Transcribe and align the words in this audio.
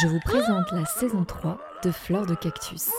Je 0.00 0.06
vous 0.06 0.20
présente 0.20 0.70
la 0.70 0.84
saison 0.84 1.24
3 1.24 1.58
de 1.82 1.90
Fleur 1.90 2.24
de 2.24 2.34
Cactus. 2.36 2.90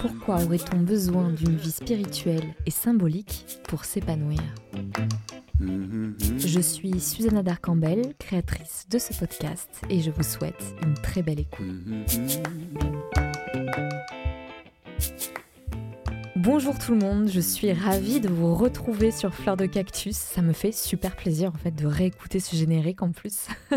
Pourquoi 0.00 0.42
aurait-on 0.42 0.78
besoin 0.78 1.28
d'une 1.28 1.56
vie 1.56 1.72
spirituelle 1.72 2.54
et 2.64 2.70
symbolique 2.70 3.46
pour 3.68 3.84
s'épanouir? 3.84 4.40
Je 5.60 6.60
suis 6.60 7.00
Susanna 7.00 7.42
Darcambel, 7.42 8.14
créatrice 8.18 8.86
de 8.88 8.98
ce 8.98 9.12
podcast, 9.12 9.68
et 9.90 10.00
je 10.00 10.10
vous 10.10 10.22
souhaite 10.22 10.74
une 10.82 10.94
très 10.94 11.22
belle 11.22 11.40
écoute. 11.40 11.66
Bonjour 16.44 16.76
tout 16.76 16.90
le 16.90 16.98
monde, 16.98 17.28
je 17.28 17.38
suis 17.38 17.72
ravie 17.72 18.18
de 18.18 18.28
vous 18.28 18.52
retrouver 18.56 19.12
sur 19.12 19.32
Fleur 19.32 19.56
de 19.56 19.66
Cactus. 19.66 20.16
Ça 20.16 20.42
me 20.42 20.52
fait 20.52 20.72
super 20.72 21.14
plaisir 21.14 21.52
en 21.54 21.56
fait 21.56 21.70
de 21.70 21.86
réécouter 21.86 22.40
ce 22.40 22.56
générique 22.56 23.00
en 23.00 23.12
plus. 23.12 23.46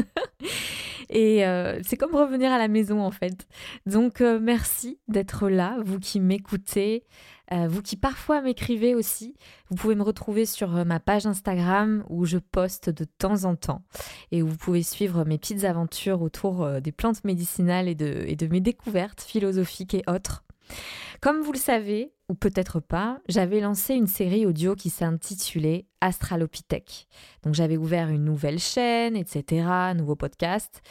Et 1.11 1.45
euh, 1.45 1.79
c'est 1.83 1.95
comme 1.95 2.15
revenir 2.15 2.51
à 2.51 2.57
la 2.57 2.67
maison 2.67 3.01
en 3.01 3.11
fait. 3.11 3.47
Donc 3.85 4.19
euh, 4.19 4.39
merci 4.41 4.97
d'être 5.07 5.47
là, 5.47 5.77
vous 5.85 5.99
qui 5.99 6.19
m'écoutez, 6.19 7.03
euh, 7.51 7.67
vous 7.67 7.83
qui 7.83 7.97
parfois 7.97 8.41
m'écrivez 8.41 8.95
aussi. 8.95 9.35
Vous 9.69 9.75
pouvez 9.75 9.93
me 9.93 10.01
retrouver 10.01 10.47
sur 10.47 10.83
ma 10.85 10.99
page 10.99 11.27
Instagram 11.27 12.03
où 12.09 12.25
je 12.25 12.39
poste 12.39 12.89
de 12.89 13.05
temps 13.05 13.43
en 13.43 13.55
temps 13.55 13.83
et 14.31 14.41
où 14.41 14.47
vous 14.47 14.57
pouvez 14.57 14.81
suivre 14.81 15.23
mes 15.23 15.37
petites 15.37 15.65
aventures 15.65 16.23
autour 16.23 16.67
des 16.81 16.91
plantes 16.91 17.25
médicinales 17.25 17.87
et 17.87 17.95
de, 17.95 18.23
et 18.25 18.35
de 18.35 18.47
mes 18.47 18.59
découvertes 18.59 19.21
philosophiques 19.21 19.93
et 19.93 20.03
autres. 20.07 20.43
Comme 21.21 21.41
vous 21.41 21.51
le 21.51 21.59
savez, 21.59 22.14
ou 22.27 22.33
peut-être 22.33 22.79
pas, 22.79 23.19
j'avais 23.29 23.59
lancé 23.59 23.93
une 23.93 24.07
série 24.07 24.47
audio 24.47 24.73
qui 24.75 24.89
s'intitulait 24.89 25.85
Astralopithèque. 26.01 27.07
Donc 27.43 27.53
j'avais 27.53 27.77
ouvert 27.77 28.09
une 28.09 28.23
nouvelle 28.23 28.57
chaîne, 28.57 29.15
etc., 29.15 29.67
un 29.67 29.93
nouveau 29.93 30.15
podcast. 30.15 30.81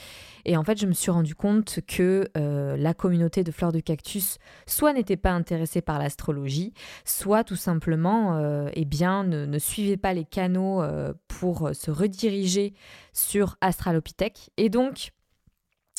Et 0.45 0.57
en 0.57 0.63
fait, 0.63 0.79
je 0.79 0.87
me 0.87 0.93
suis 0.93 1.11
rendu 1.11 1.35
compte 1.35 1.81
que 1.89 2.29
euh, 2.37 2.77
la 2.77 2.95
communauté 2.95 3.43
de 3.43 3.51
fleurs 3.51 3.73
de 3.73 3.81
cactus 3.81 4.39
soit 4.67 4.93
n'était 4.93 5.17
pas 5.17 5.33
intéressée 5.33 5.81
par 5.81 5.99
l'astrologie, 5.99 6.73
soit 7.05 7.43
tout 7.43 7.57
simplement 7.57 8.37
euh, 8.37 8.69
eh 8.75 8.85
bien, 8.85 9.25
ne, 9.25 9.59
suivait 9.59 9.97
pas 9.97 10.15
les 10.15 10.25
canaux 10.25 10.83
euh, 10.83 11.15
pour 11.27 11.71
se 11.75 11.91
rediriger 11.91 12.75
sur 13.13 13.57
Astralopithèque. 13.61 14.51
Et 14.57 14.69
donc, 14.69 15.11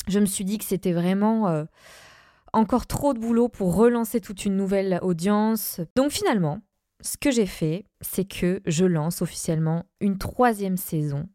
je 0.08 0.18
me 0.18 0.26
suis 0.26 0.44
dit 0.44 0.56
que 0.56 0.64
c'était 0.64 0.92
vraiment 0.92 1.66
encore 2.56 2.86
trop 2.86 3.12
de 3.12 3.18
boulot 3.18 3.48
pour 3.48 3.74
relancer 3.74 4.20
toute 4.20 4.44
une 4.44 4.56
nouvelle 4.56 4.98
audience. 5.02 5.80
Donc 5.94 6.10
finalement, 6.10 6.60
ce 7.02 7.18
que 7.18 7.30
j'ai 7.30 7.46
fait, 7.46 7.84
c'est 8.00 8.24
que 8.24 8.62
je 8.66 8.84
lance 8.86 9.20
officiellement 9.20 9.84
une 10.00 10.16
troisième 10.16 10.78
saison, 10.78 11.28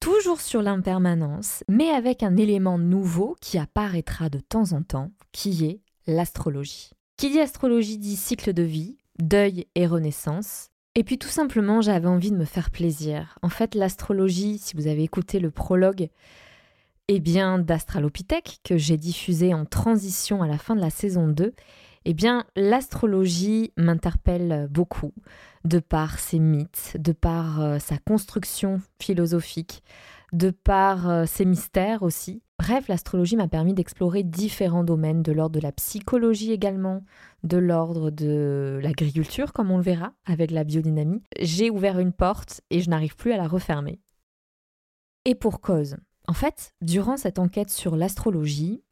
toujours 0.00 0.40
sur 0.40 0.60
l'impermanence, 0.60 1.62
mais 1.68 1.90
avec 1.90 2.22
un 2.22 2.36
élément 2.36 2.78
nouveau 2.78 3.36
qui 3.40 3.58
apparaîtra 3.58 4.28
de 4.28 4.40
temps 4.40 4.72
en 4.72 4.82
temps, 4.82 5.12
qui 5.30 5.64
est 5.64 5.80
l'astrologie. 6.06 6.90
Qui 7.16 7.30
dit 7.30 7.40
astrologie 7.40 7.98
dit 7.98 8.16
cycle 8.16 8.52
de 8.52 8.64
vie, 8.64 8.98
deuil 9.20 9.66
et 9.76 9.86
renaissance. 9.86 10.70
Et 10.96 11.04
puis 11.04 11.18
tout 11.18 11.28
simplement, 11.28 11.80
j'avais 11.80 12.08
envie 12.08 12.32
de 12.32 12.36
me 12.36 12.44
faire 12.44 12.70
plaisir. 12.70 13.38
En 13.42 13.48
fait, 13.48 13.76
l'astrologie, 13.76 14.58
si 14.58 14.76
vous 14.76 14.88
avez 14.88 15.04
écouté 15.04 15.38
le 15.38 15.52
prologue, 15.52 16.08
eh 17.08 17.20
bien, 17.20 17.58
d'Astralopithèque, 17.58 18.60
que 18.64 18.76
j'ai 18.76 18.96
diffusé 18.96 19.52
en 19.52 19.64
transition 19.64 20.42
à 20.42 20.46
la 20.46 20.58
fin 20.58 20.74
de 20.74 20.80
la 20.80 20.90
saison 20.90 21.28
2, 21.28 21.52
eh 22.06 22.14
bien, 22.14 22.44
l'astrologie 22.56 23.72
m'interpelle 23.76 24.68
beaucoup, 24.70 25.12
de 25.64 25.78
par 25.78 26.18
ses 26.18 26.38
mythes, 26.38 26.96
de 26.98 27.12
par 27.12 27.60
euh, 27.60 27.78
sa 27.78 27.96
construction 27.98 28.80
philosophique, 29.00 29.82
de 30.32 30.50
par 30.50 31.08
euh, 31.08 31.24
ses 31.26 31.44
mystères 31.44 32.02
aussi. 32.02 32.42
Bref, 32.58 32.88
l'astrologie 32.88 33.36
m'a 33.36 33.48
permis 33.48 33.74
d'explorer 33.74 34.22
différents 34.22 34.84
domaines, 34.84 35.22
de 35.22 35.32
l'ordre 35.32 35.56
de 35.56 35.62
la 35.62 35.72
psychologie 35.72 36.52
également, 36.52 37.02
de 37.42 37.56
l'ordre 37.56 38.10
de 38.10 38.78
l'agriculture, 38.82 39.52
comme 39.52 39.70
on 39.70 39.78
le 39.78 39.82
verra 39.82 40.12
avec 40.24 40.50
la 40.50 40.64
biodynamie. 40.64 41.22
J'ai 41.40 41.70
ouvert 41.70 41.98
une 41.98 42.12
porte 42.12 42.60
et 42.70 42.80
je 42.80 42.90
n'arrive 42.90 43.16
plus 43.16 43.32
à 43.32 43.36
la 43.36 43.48
refermer. 43.48 44.00
Et 45.24 45.34
pour 45.34 45.60
cause, 45.60 45.96
en 46.26 46.32
fait, 46.32 46.74
durant 46.80 47.16
cette 47.16 47.38
enquête 47.38 47.70
sur 47.70 47.96
l'astrologie, 47.96 48.82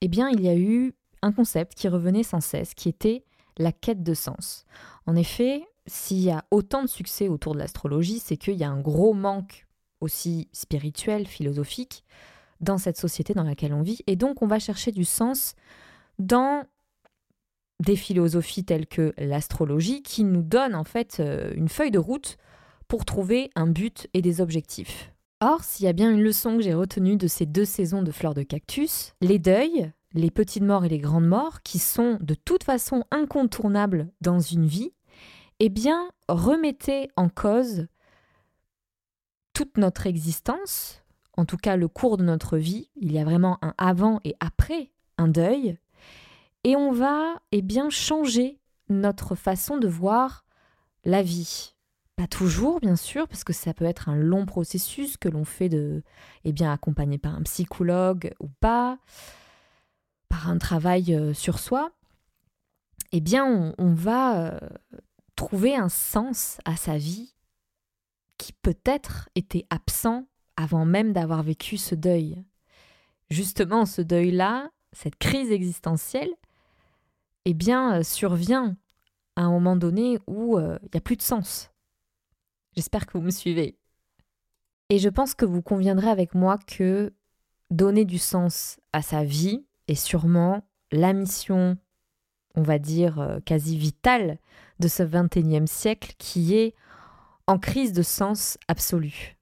eh 0.00 0.08
bien, 0.08 0.28
il 0.28 0.40
y 0.40 0.48
a 0.48 0.56
eu 0.56 0.94
un 1.22 1.32
concept 1.32 1.74
qui 1.74 1.88
revenait 1.88 2.22
sans 2.22 2.40
cesse, 2.40 2.74
qui 2.74 2.88
était 2.88 3.24
la 3.58 3.72
quête 3.72 4.02
de 4.02 4.14
sens. 4.14 4.64
En 5.06 5.16
effet, 5.16 5.62
s'il 5.86 6.20
y 6.20 6.30
a 6.30 6.44
autant 6.50 6.82
de 6.82 6.88
succès 6.88 7.28
autour 7.28 7.54
de 7.54 7.58
l'astrologie, 7.58 8.18
c'est 8.18 8.36
qu'il 8.36 8.54
y 8.54 8.64
a 8.64 8.70
un 8.70 8.80
gros 8.80 9.12
manque 9.12 9.66
aussi 10.00 10.48
spirituel, 10.52 11.26
philosophique, 11.26 12.04
dans 12.60 12.78
cette 12.78 12.96
société 12.96 13.34
dans 13.34 13.42
laquelle 13.42 13.74
on 13.74 13.82
vit. 13.82 14.02
Et 14.06 14.16
donc, 14.16 14.42
on 14.42 14.46
va 14.46 14.58
chercher 14.58 14.92
du 14.92 15.04
sens 15.04 15.54
dans 16.18 16.64
des 17.80 17.96
philosophies 17.96 18.64
telles 18.64 18.86
que 18.86 19.14
l'astrologie, 19.16 20.02
qui 20.02 20.24
nous 20.24 20.42
donnent 20.42 20.74
en 20.74 20.84
fait 20.84 21.18
euh, 21.20 21.52
une 21.54 21.68
feuille 21.68 21.90
de 21.90 21.98
route 21.98 22.36
pour 22.88 23.04
trouver 23.04 23.50
un 23.54 23.66
but 23.66 24.08
et 24.12 24.20
des 24.20 24.40
objectifs. 24.40 25.12
Or, 25.42 25.64
s'il 25.64 25.86
y 25.86 25.88
a 25.88 25.94
bien 25.94 26.10
une 26.10 26.22
leçon 26.22 26.58
que 26.58 26.62
j'ai 26.62 26.74
retenue 26.74 27.16
de 27.16 27.26
ces 27.26 27.46
deux 27.46 27.64
saisons 27.64 28.02
de 28.02 28.12
Fleurs 28.12 28.34
de 28.34 28.42
Cactus, 28.42 29.14
les 29.22 29.38
deuils, 29.38 29.90
les 30.12 30.30
petites 30.30 30.62
morts 30.62 30.84
et 30.84 30.90
les 30.90 30.98
grandes 30.98 31.26
morts, 31.26 31.62
qui 31.62 31.78
sont 31.78 32.18
de 32.20 32.34
toute 32.34 32.62
façon 32.62 33.04
incontournables 33.10 34.12
dans 34.20 34.38
une 34.38 34.66
vie, 34.66 34.92
eh 35.58 35.70
bien, 35.70 36.10
remettez 36.28 37.08
en 37.16 37.30
cause 37.30 37.86
toute 39.54 39.78
notre 39.78 40.06
existence, 40.06 41.02
en 41.38 41.46
tout 41.46 41.56
cas 41.56 41.76
le 41.76 41.88
cours 41.88 42.18
de 42.18 42.24
notre 42.24 42.58
vie. 42.58 42.90
Il 42.96 43.10
y 43.10 43.18
a 43.18 43.24
vraiment 43.24 43.56
un 43.62 43.74
avant 43.78 44.20
et 44.24 44.34
après 44.40 44.90
un 45.16 45.28
deuil. 45.28 45.78
Et 46.64 46.76
on 46.76 46.92
va, 46.92 47.40
eh 47.50 47.62
bien, 47.62 47.88
changer 47.88 48.58
notre 48.90 49.34
façon 49.34 49.78
de 49.78 49.88
voir 49.88 50.44
la 51.04 51.22
vie, 51.22 51.74
pas 52.20 52.26
toujours, 52.26 52.80
bien 52.80 52.96
sûr, 52.96 53.26
parce 53.26 53.44
que 53.44 53.54
ça 53.54 53.72
peut 53.72 53.86
être 53.86 54.10
un 54.10 54.14
long 54.14 54.44
processus 54.44 55.16
que 55.16 55.30
l'on 55.30 55.46
fait 55.46 55.70
de, 55.70 56.02
eh 56.44 56.52
bien, 56.52 56.70
accompagné 56.70 57.16
par 57.16 57.34
un 57.34 57.40
psychologue 57.44 58.34
ou 58.40 58.48
pas, 58.60 58.98
par 60.28 60.50
un 60.50 60.58
travail 60.58 61.14
euh, 61.14 61.32
sur 61.32 61.58
soi. 61.58 61.92
Eh 63.12 63.20
bien, 63.20 63.72
on, 63.78 63.94
va 63.94 64.38
euh, 64.38 64.60
trouver 65.34 65.74
un 65.74 65.88
sens 65.88 66.58
à 66.66 66.76
sa 66.76 66.98
vie 66.98 67.34
qui 68.36 68.52
peut-être 68.52 69.30
était 69.34 69.64
absent 69.70 70.26
avant 70.58 70.84
même 70.84 71.14
d'avoir 71.14 71.42
vécu 71.42 71.78
ce 71.78 71.94
deuil. 71.94 72.44
Justement, 73.30 73.86
ce 73.86 74.02
deuil-là, 74.02 74.68
cette 74.92 75.16
crise 75.16 75.50
existentielle, 75.50 76.34
eh 77.46 77.54
bien, 77.54 77.94
euh, 77.94 78.02
survient 78.02 78.76
à 79.36 79.44
un 79.44 79.50
moment 79.50 79.76
donné 79.76 80.18
où 80.26 80.58
il 80.58 80.88
n'y 80.92 80.98
a 80.98 81.00
plus 81.00 81.16
de 81.16 81.22
sens. 81.22 81.70
J'espère 82.76 83.06
que 83.06 83.18
vous 83.18 83.24
me 83.24 83.30
suivez. 83.30 83.76
Et 84.88 84.98
je 84.98 85.08
pense 85.08 85.34
que 85.34 85.44
vous 85.44 85.62
conviendrez 85.62 86.08
avec 86.08 86.34
moi 86.34 86.58
que 86.58 87.12
donner 87.70 88.04
du 88.04 88.18
sens 88.18 88.80
à 88.92 89.02
sa 89.02 89.24
vie 89.24 89.64
est 89.88 89.94
sûrement 89.94 90.62
la 90.92 91.12
mission, 91.12 91.78
on 92.54 92.62
va 92.62 92.78
dire, 92.78 93.20
euh, 93.20 93.40
quasi 93.44 93.76
vitale 93.76 94.38
de 94.80 94.88
ce 94.88 95.02
21e 95.02 95.66
siècle 95.66 96.14
qui 96.18 96.56
est 96.56 96.74
en 97.46 97.58
crise 97.58 97.92
de 97.92 98.02
sens 98.02 98.58
absolu. 98.68 99.36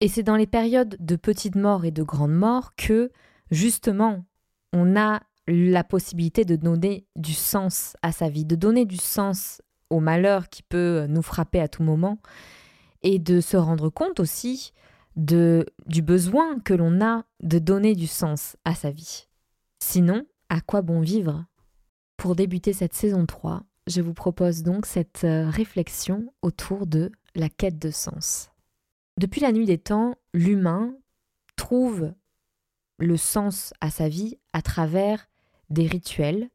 Et 0.00 0.08
c'est 0.08 0.22
dans 0.22 0.36
les 0.36 0.46
périodes 0.46 0.96
de 1.00 1.16
petite 1.16 1.56
mort 1.56 1.84
et 1.84 1.90
de 1.90 2.02
grande 2.02 2.34
mort 2.34 2.74
que, 2.76 3.10
justement, 3.50 4.24
on 4.72 4.96
a 4.96 5.22
la 5.46 5.82
possibilité 5.82 6.44
de 6.44 6.56
donner 6.56 7.06
du 7.16 7.32
sens 7.32 7.96
à 8.02 8.12
sa 8.12 8.28
vie, 8.28 8.44
de 8.44 8.54
donner 8.54 8.84
du 8.84 8.98
sens 8.98 9.62
au 9.90 10.00
malheur 10.00 10.48
qui 10.48 10.62
peut 10.62 11.06
nous 11.08 11.22
frapper 11.22 11.60
à 11.60 11.68
tout 11.68 11.82
moment 11.82 12.18
et 13.02 13.18
de 13.18 13.40
se 13.40 13.56
rendre 13.56 13.90
compte 13.90 14.20
aussi 14.20 14.72
de, 15.16 15.66
du 15.86 16.02
besoin 16.02 16.60
que 16.60 16.74
l'on 16.74 17.00
a 17.00 17.24
de 17.40 17.58
donner 17.58 17.94
du 17.94 18.06
sens 18.06 18.56
à 18.64 18.74
sa 18.74 18.90
vie. 18.90 19.26
Sinon, 19.80 20.26
à 20.48 20.60
quoi 20.60 20.82
bon 20.82 21.00
vivre? 21.00 21.44
Pour 22.16 22.34
débuter 22.34 22.72
cette 22.72 22.94
saison 22.94 23.26
3, 23.26 23.62
je 23.86 24.00
vous 24.00 24.14
propose 24.14 24.62
donc 24.62 24.86
cette 24.86 25.24
euh, 25.24 25.48
réflexion 25.48 26.32
autour 26.42 26.86
de 26.86 27.12
la 27.34 27.48
quête 27.48 27.78
de 27.78 27.90
sens. 27.90 28.50
Depuis 29.18 29.40
la 29.40 29.52
nuit 29.52 29.66
des 29.66 29.78
temps, 29.78 30.14
l'humain 30.34 30.94
trouve 31.56 32.12
le 32.98 33.16
sens 33.16 33.72
à 33.80 33.90
sa 33.90 34.08
vie 34.08 34.38
à 34.52 34.62
travers 34.62 35.28
des 35.70 35.86
rituels 35.86 36.48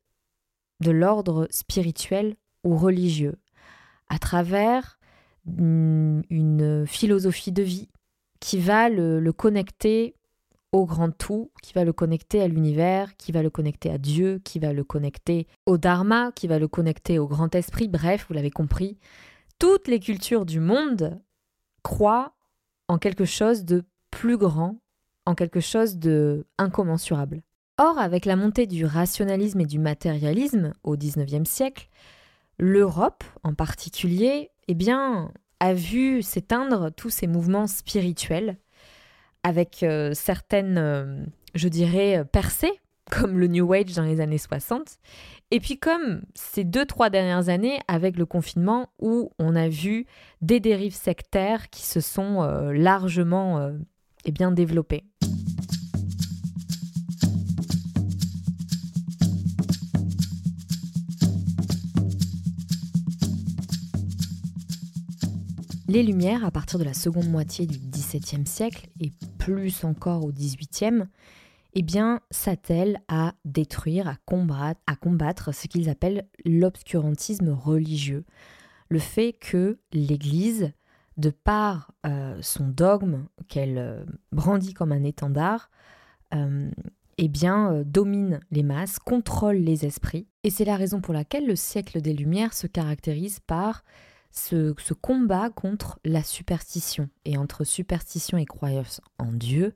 de 0.80 0.92
l'ordre 0.92 1.48
spirituel 1.50 2.36
ou 2.64 2.78
religieux, 2.78 3.36
à 4.10 4.20
travers 4.20 4.98
une 5.46 6.86
philosophie 6.88 7.52
de 7.52 7.64
vie 7.64 7.90
qui 8.44 8.60
va 8.60 8.90
le, 8.90 9.32
connecter 9.32 10.16
au 10.74 10.86
grand 10.86 11.12
tout, 11.12 11.50
qui 11.62 11.72
va 11.72 11.86
le 11.86 11.94
connecter 11.94 12.42
à 12.42 12.48
l'univers, 12.50 13.16
qui 13.16 13.32
va 13.32 13.42
le 13.42 13.50
connecter 13.50 13.90
à 13.90 13.98
Dieu, 13.98 14.42
qui 14.44 14.60
va 14.60 14.74
le 14.74 14.84
connecter 14.84 15.48
au 15.66 15.78
Dharma, 15.78 16.34
qui 16.34 16.48
va 16.48 16.60
le 16.60 16.68
connecter 16.68 17.20
au 17.20 17.28
grand 17.28 17.56
esprit. 17.56 17.88
Bref, 17.88 18.26
vous 18.28 18.34
l'avez 18.34 18.52
compris, 18.52 18.98
toutes 19.60 19.88
les 19.88 20.02
cultures 20.02 20.46
du 20.46 20.60
monde 20.60 21.22
croient 21.84 22.34
en 22.90 22.98
quelque 22.98 23.24
chose 23.24 23.64
de 23.64 23.86
plus 24.12 24.36
grand, 24.36 24.78
en 25.26 25.36
quelque 25.36 25.62
chose 25.62 25.96
de 25.98 26.46
incommensurable. 26.58 27.44
Or, 27.78 27.98
avec 27.98 28.26
la 28.26 28.36
montée 28.36 28.68
du 28.68 28.86
rationalisme 28.86 29.62
et 29.62 29.66
du 29.66 29.80
matérialisme 29.80 30.74
au 30.84 30.98
XIXe 30.98 31.50
siècle, 31.50 31.88
l'Europe 32.58 33.24
en 33.44 33.54
particulier, 33.54 34.52
eh 34.68 34.74
bien, 34.74 35.32
a 35.60 35.74
vu 35.74 36.22
s'éteindre 36.22 36.92
tous 36.92 37.10
ces 37.10 37.28
mouvements 37.28 37.68
spirituels 37.68 38.58
avec 39.44 39.84
euh, 39.84 40.12
certaines, 40.14 40.78
euh, 40.78 41.26
je 41.56 41.68
dirais, 41.68 42.24
percées, 42.32 42.80
comme 43.12 43.38
le 43.38 43.48
New 43.48 43.72
Age 43.74 43.94
dans 43.94 44.04
les 44.04 44.22
années 44.22 44.38
60. 44.38 44.98
Et 45.52 45.60
puis 45.60 45.78
comme 45.78 46.22
ces 46.36 46.64
deux, 46.64 46.86
trois 46.86 47.10
dernières 47.10 47.50
années, 47.50 47.80
avec 47.88 48.18
le 48.18 48.26
confinement, 48.26 48.90
où 49.00 49.32
on 49.40 49.56
a 49.56 49.68
vu 49.68 50.06
des 50.42 50.60
dérives 50.60 50.96
sectaires 50.96 51.70
qui 51.70 51.84
se 51.84 52.02
sont 52.02 52.42
euh, 52.42 52.72
largement 52.74 53.72
et 54.26 54.32
bien 54.32 54.52
développées. 54.52 55.04
Les 65.90 66.02
Lumières, 66.02 66.46
à 66.46 66.52
partir 66.52 66.80
de 66.80 66.86
la 66.86 66.94
seconde 66.94 67.28
moitié 67.28 67.68
du 67.68 67.78
XVIIe 67.78 68.48
siècle 68.48 68.88
et 69.02 69.12
plus 69.38 69.84
encore 69.84 70.24
au 70.24 70.32
XVIIIe, 70.32 71.08
eh 71.74 71.86
s'attellent 72.32 73.02
à 73.10 73.34
détruire, 73.44 74.08
à 74.08 74.16
combattre, 74.26 74.80
à 74.88 74.96
combattre 74.96 75.54
ce 75.54 75.68
qu'ils 75.68 75.90
appellent 75.90 76.26
l'obscurantisme 76.46 77.50
religieux. 77.50 78.24
Le 78.88 79.00
fait 79.00 79.34
que 79.34 79.78
l'Église, 79.92 80.72
de 81.18 81.32
par 81.32 81.92
euh, 82.06 82.38
son 82.42 82.70
dogme 82.70 83.26
qu'elle 83.50 83.78
euh, 83.78 84.06
brandit 84.32 84.74
comme 84.74 84.94
un 84.94 85.04
étendard, 85.04 85.70
euh, 86.34 86.72
eh 87.18 87.28
bien, 87.28 87.84
domine 87.86 88.40
les 88.52 88.64
masses, 88.64 89.00
contrôle 89.00 89.58
les 89.58 89.86
esprits. 89.86 90.28
Et 90.44 90.50
c'est 90.50 90.66
la 90.66 90.78
raison 90.78 91.02
pour 91.02 91.14
laquelle 91.14 91.46
le 91.46 91.56
siècle 91.58 92.02
des 92.02 92.14
Lumières 92.14 92.54
se 92.54 92.68
caractérise 92.68 93.40
par 93.46 93.84
ce, 94.34 94.94
combat 94.94 95.50
contre 95.50 96.00
la 96.04 96.24
superstition. 96.24 97.10
Et 97.26 97.38
entre 97.38 97.64
superstition 97.64 98.38
et 98.38 98.46
croyance 98.46 99.00
en 99.20 99.32
Dieu, 99.32 99.76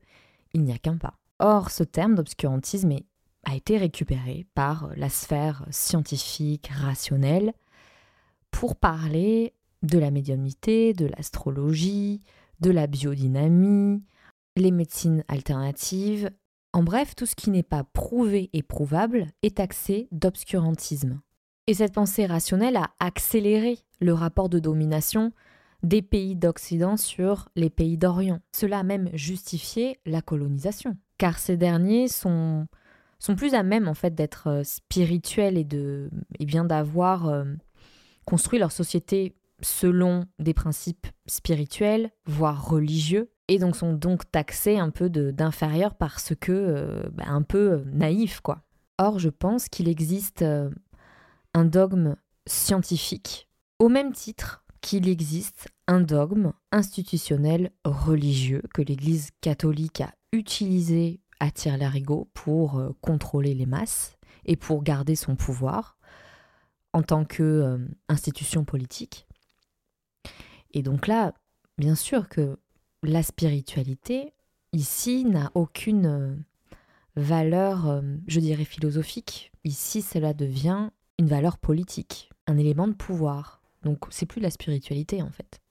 il 0.53 0.63
n'y 0.63 0.73
a 0.73 0.77
qu'un 0.77 0.97
pas. 0.97 1.17
Or, 1.39 1.69
ce 1.69 1.83
terme 1.83 2.15
d'obscurantisme 2.15 2.95
a 3.45 3.55
été 3.55 3.77
récupéré 3.77 4.47
par 4.55 4.89
la 4.97 5.09
sphère 5.09 5.65
scientifique, 5.69 6.67
rationnelle, 6.67 7.53
pour 8.51 8.75
parler 8.75 9.53
de 9.83 9.99
la 9.99 10.11
médiumnité, 10.11 10.93
de 10.93 11.05
l'astrologie, 11.05 12.21
de 12.59 12.71
la 12.71 12.87
biodynamie, 12.87 14.03
les 14.55 14.71
médecines 14.71 15.23
alternatives. 15.27 16.31
En 16.73 16.81
bref, 16.81 17.15
tout 17.15 17.27
ce 17.27 17.35
qui 17.35 17.51
n'est 17.51 17.63
pas 17.63 17.83
prouvé 17.83 18.49
et 18.53 18.63
prouvable 18.63 19.27
est 19.43 19.57
taxé 19.57 20.07
d'obscurantisme. 20.11 21.21
Et 21.67 21.75
cette 21.75 21.93
pensée 21.93 22.25
rationnelle 22.25 22.77
a 22.77 22.89
accéléré 22.99 23.79
le 23.99 24.13
rapport 24.13 24.49
de 24.49 24.59
domination 24.59 25.31
des 25.83 26.01
pays 26.01 26.35
d'Occident 26.35 26.97
sur 26.97 27.49
les 27.55 27.69
pays 27.69 27.97
d'Orient. 27.97 28.39
Cela 28.51 28.79
a 28.79 28.83
même 28.83 29.09
justifié 29.13 29.99
la 30.05 30.21
colonisation, 30.21 30.97
car 31.17 31.37
ces 31.37 31.57
derniers 31.57 32.07
sont, 32.07 32.67
plus 33.37 33.53
à 33.53 33.63
même 33.63 33.87
en 33.87 33.93
fait 33.93 34.15
d'être 34.15 34.47
euh, 34.47 34.63
spirituels 34.63 35.57
et 35.57 35.63
de 35.63 36.09
et 36.39 36.45
bien 36.45 36.65
d'avoir 36.65 37.27
euh, 37.27 37.45
construit 38.25 38.59
leur 38.59 38.71
société 38.71 39.35
selon 39.61 40.25
des 40.39 40.53
principes 40.53 41.07
spirituels, 41.25 42.11
voire 42.25 42.67
religieux, 42.67 43.31
et 43.47 43.57
donc 43.57 43.75
sont 43.75 43.93
donc 43.93 44.29
taxés 44.31 44.77
un 44.77 44.91
peu 44.91 45.09
d'inférieurs 45.09 45.95
parce 45.95 46.33
que 46.39 46.51
euh, 46.51 47.03
bah, 47.11 47.25
un 47.27 47.41
peu 47.41 47.83
naïfs 47.91 48.41
quoi. 48.41 48.63
Or, 48.99 49.19
je 49.19 49.29
pense 49.29 49.69
qu'il 49.69 49.89
existe 49.89 50.43
un 51.53 51.65
dogme 51.65 52.15
scientifique, 52.47 53.46
au 53.79 53.89
même 53.89 54.13
titre 54.13 54.63
qu'il 54.81 55.07
existe 55.07 55.67
un 55.87 56.01
dogme 56.01 56.53
institutionnel 56.71 57.71
religieux 57.83 58.63
que 58.73 58.81
l'Église 58.81 59.29
catholique 59.41 60.01
a 60.01 60.13
utilisé 60.31 61.19
à 61.39 61.51
tire-larigot 61.51 62.29
pour 62.33 62.79
euh, 62.79 62.91
contrôler 63.01 63.53
les 63.53 63.65
masses 63.65 64.17
et 64.45 64.55
pour 64.55 64.83
garder 64.83 65.15
son 65.15 65.35
pouvoir 65.35 65.97
en 66.93 67.03
tant 67.03 67.25
qu'institution 67.25 68.61
euh, 68.61 68.65
politique. 68.65 69.27
Et 70.73 70.81
donc 70.81 71.07
là, 71.07 71.33
bien 71.77 71.95
sûr 71.95 72.27
que 72.27 72.57
la 73.03 73.23
spiritualité, 73.23 74.33
ici, 74.73 75.25
n'a 75.25 75.51
aucune 75.53 76.05
euh, 76.05 76.35
valeur, 77.15 78.01
je 78.27 78.39
dirais, 78.39 78.65
philosophique. 78.65 79.51
Ici, 79.63 80.01
cela 80.01 80.33
devient 80.33 80.89
une 81.19 81.27
valeur 81.27 81.57
politique, 81.57 82.29
un 82.45 82.57
élément 82.57 82.87
de 82.87 82.93
pouvoir. 82.93 83.56
Donc 83.87 84.05
c'est 84.09 84.25
plus 84.25 84.41
la 84.41 84.49
spiritualité 84.49 85.21
en 85.21 85.29
fait. 85.29 85.61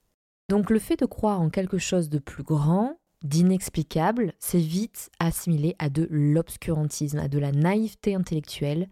Donc 0.49 0.71
le 0.71 0.79
fait 0.79 0.97
de 0.97 1.05
croire 1.05 1.39
en 1.39 1.51
quelque 1.51 1.77
chose 1.77 2.09
de 2.09 2.19
plus 2.19 2.45
grand, 2.45 2.97
d'inexplicable, 3.23 4.33
c'est 4.39 4.59
vite 4.59 5.11
assimilé 5.19 5.77
à 5.79 5.91
de 5.91 6.09
l'obscurantisme, 6.11 7.19
à 7.19 7.29
de 7.29 7.39
la 7.39 7.53
naïveté 7.53 8.15
intellectuelle, 8.15 8.89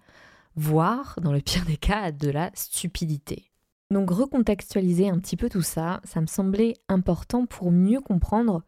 voire, 0.57 1.19
dans 1.23 1.33
le 1.33 1.41
pire 1.41 1.65
des 1.65 1.79
cas, 1.79 2.03
à 2.03 2.13
de 2.13 2.29
la 2.29 2.51
stupidité. 2.53 3.51
Donc 3.91 4.11
recontextualiser 4.11 5.09
un 5.09 5.19
petit 5.19 5.39
peu 5.39 5.49
tout 5.49 5.63
ça, 5.63 6.03
ça 6.05 6.21
me 6.21 6.27
semblait 6.27 6.75
important 6.91 7.47
pour 7.47 7.73
mieux 7.73 8.03
comprendre 8.03 8.63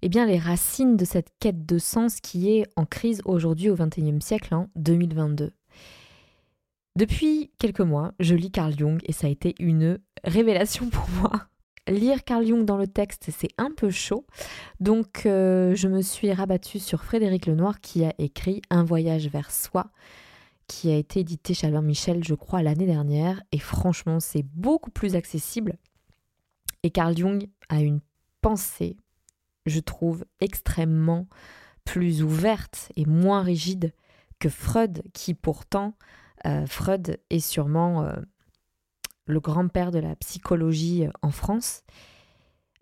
eh 0.00 0.08
bien, 0.08 0.24
les 0.24 0.38
racines 0.38 0.96
de 0.96 1.04
cette 1.04 1.32
quête 1.38 1.66
de 1.66 1.76
sens 1.76 2.20
qui 2.20 2.50
est 2.50 2.64
en 2.76 2.86
crise 2.86 3.20
aujourd'hui 3.26 3.68
au 3.68 3.76
XXIe 3.76 4.22
siècle, 4.22 4.54
en 4.54 4.70
2022. 4.74 5.52
Depuis 6.94 7.50
quelques 7.58 7.80
mois, 7.80 8.12
je 8.20 8.34
lis 8.34 8.50
Carl 8.50 8.76
Jung 8.76 9.00
et 9.04 9.12
ça 9.12 9.26
a 9.26 9.30
été 9.30 9.54
une 9.58 9.98
révélation 10.24 10.90
pour 10.90 11.08
moi. 11.20 11.48
Lire 11.88 12.22
Carl 12.22 12.46
Jung 12.46 12.64
dans 12.64 12.76
le 12.76 12.86
texte, 12.86 13.30
c'est 13.36 13.50
un 13.58 13.70
peu 13.70 13.90
chaud. 13.90 14.26
Donc, 14.78 15.26
euh, 15.26 15.74
je 15.74 15.88
me 15.88 16.00
suis 16.00 16.32
rabattue 16.32 16.78
sur 16.78 17.02
Frédéric 17.02 17.46
Lenoir 17.46 17.80
qui 17.80 18.04
a 18.04 18.12
écrit 18.18 18.62
Un 18.70 18.84
voyage 18.84 19.26
vers 19.28 19.50
soi, 19.50 19.90
qui 20.68 20.90
a 20.90 20.96
été 20.96 21.20
édité 21.20 21.54
chez 21.54 21.66
Albert 21.66 21.82
Michel, 21.82 22.22
je 22.22 22.34
crois, 22.34 22.62
l'année 22.62 22.86
dernière. 22.86 23.42
Et 23.50 23.58
franchement, 23.58 24.20
c'est 24.20 24.44
beaucoup 24.54 24.90
plus 24.90 25.16
accessible. 25.16 25.76
Et 26.84 26.90
Carl 26.90 27.16
Jung 27.16 27.48
a 27.68 27.80
une 27.80 28.00
pensée, 28.42 28.96
je 29.66 29.80
trouve, 29.80 30.24
extrêmement 30.40 31.26
plus 31.84 32.22
ouverte 32.22 32.92
et 32.96 33.06
moins 33.06 33.42
rigide 33.42 33.92
que 34.38 34.48
Freud, 34.48 35.02
qui 35.14 35.34
pourtant 35.34 35.94
euh, 36.46 36.66
Freud 36.66 37.18
est 37.30 37.40
sûrement 37.40 38.04
euh, 38.04 38.12
le 39.26 39.40
grand-père 39.40 39.90
de 39.90 39.98
la 39.98 40.16
psychologie 40.16 41.06
euh, 41.06 41.10
en 41.22 41.30
France, 41.30 41.82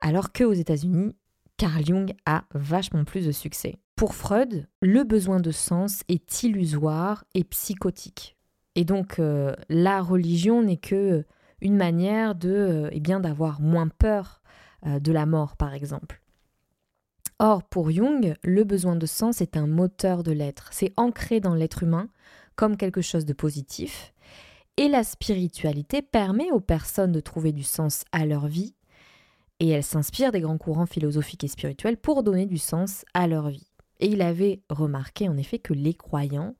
alors 0.00 0.32
qu'aux 0.32 0.52
États-Unis, 0.52 1.14
Carl 1.56 1.84
Jung 1.84 2.14
a 2.24 2.44
vachement 2.54 3.04
plus 3.04 3.26
de 3.26 3.32
succès. 3.32 3.78
Pour 3.96 4.14
Freud, 4.14 4.66
le 4.80 5.04
besoin 5.04 5.40
de 5.40 5.50
sens 5.50 6.02
est 6.08 6.42
illusoire 6.42 7.24
et 7.34 7.44
psychotique. 7.44 8.38
Et 8.76 8.84
donc 8.84 9.20
la 9.68 10.00
religion 10.00 10.62
n'est 10.62 10.78
que 10.78 11.26
une 11.60 11.76
manière 11.76 12.34
de 12.34 12.88
eh 12.92 13.00
bien 13.00 13.20
d'avoir 13.20 13.60
moins 13.60 13.88
peur 13.88 14.40
de 14.86 15.12
la 15.12 15.26
mort 15.26 15.56
par 15.56 15.74
exemple. 15.74 16.22
Or 17.40 17.62
pour 17.62 17.90
Jung, 17.90 18.36
le 18.42 18.64
besoin 18.64 18.96
de 18.96 19.06
sens 19.06 19.42
est 19.42 19.58
un 19.58 19.66
moteur 19.66 20.22
de 20.22 20.32
l'être, 20.32 20.68
c'est 20.72 20.94
ancré 20.96 21.40
dans 21.40 21.54
l'être 21.54 21.82
humain 21.82 22.08
comme 22.60 22.76
quelque 22.76 23.00
chose 23.00 23.24
de 23.24 23.32
positif. 23.32 24.12
Et 24.76 24.88
la 24.88 25.02
spiritualité 25.02 26.02
permet 26.02 26.50
aux 26.50 26.60
personnes 26.60 27.10
de 27.10 27.20
trouver 27.20 27.52
du 27.52 27.62
sens 27.62 28.04
à 28.12 28.26
leur 28.26 28.48
vie. 28.48 28.74
Et 29.60 29.70
elle 29.70 29.82
s'inspire 29.82 30.30
des 30.30 30.42
grands 30.42 30.58
courants 30.58 30.84
philosophiques 30.84 31.42
et 31.42 31.48
spirituels 31.48 31.96
pour 31.96 32.22
donner 32.22 32.44
du 32.44 32.58
sens 32.58 33.06
à 33.14 33.26
leur 33.26 33.48
vie. 33.48 33.70
Et 33.98 34.08
il 34.08 34.20
avait 34.20 34.60
remarqué 34.68 35.26
en 35.26 35.38
effet 35.38 35.58
que 35.58 35.72
les 35.72 35.94
croyants 35.94 36.54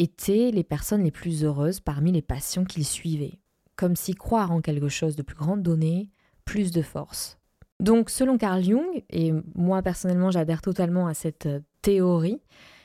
étaient 0.00 0.50
les 0.52 0.64
personnes 0.64 1.04
les 1.04 1.12
plus 1.12 1.44
heureuses 1.44 1.78
parmi 1.78 2.10
les 2.10 2.22
passions 2.22 2.64
qu'ils 2.64 2.84
suivaient. 2.84 3.38
Comme 3.76 3.94
si 3.94 4.14
croire 4.14 4.50
en 4.50 4.60
quelque 4.60 4.88
chose 4.88 5.14
de 5.14 5.22
plus 5.22 5.36
grand 5.36 5.56
donnait 5.56 6.08
plus 6.44 6.72
de 6.72 6.82
force. 6.82 7.38
Donc 7.78 8.10
selon 8.10 8.38
Carl 8.38 8.64
Jung, 8.64 9.04
et 9.08 9.32
moi 9.54 9.82
personnellement 9.82 10.32
j'adhère 10.32 10.62
totalement 10.62 11.06
à 11.06 11.14
cette 11.14 11.46
euh, 11.46 11.60
théorie, 11.80 12.40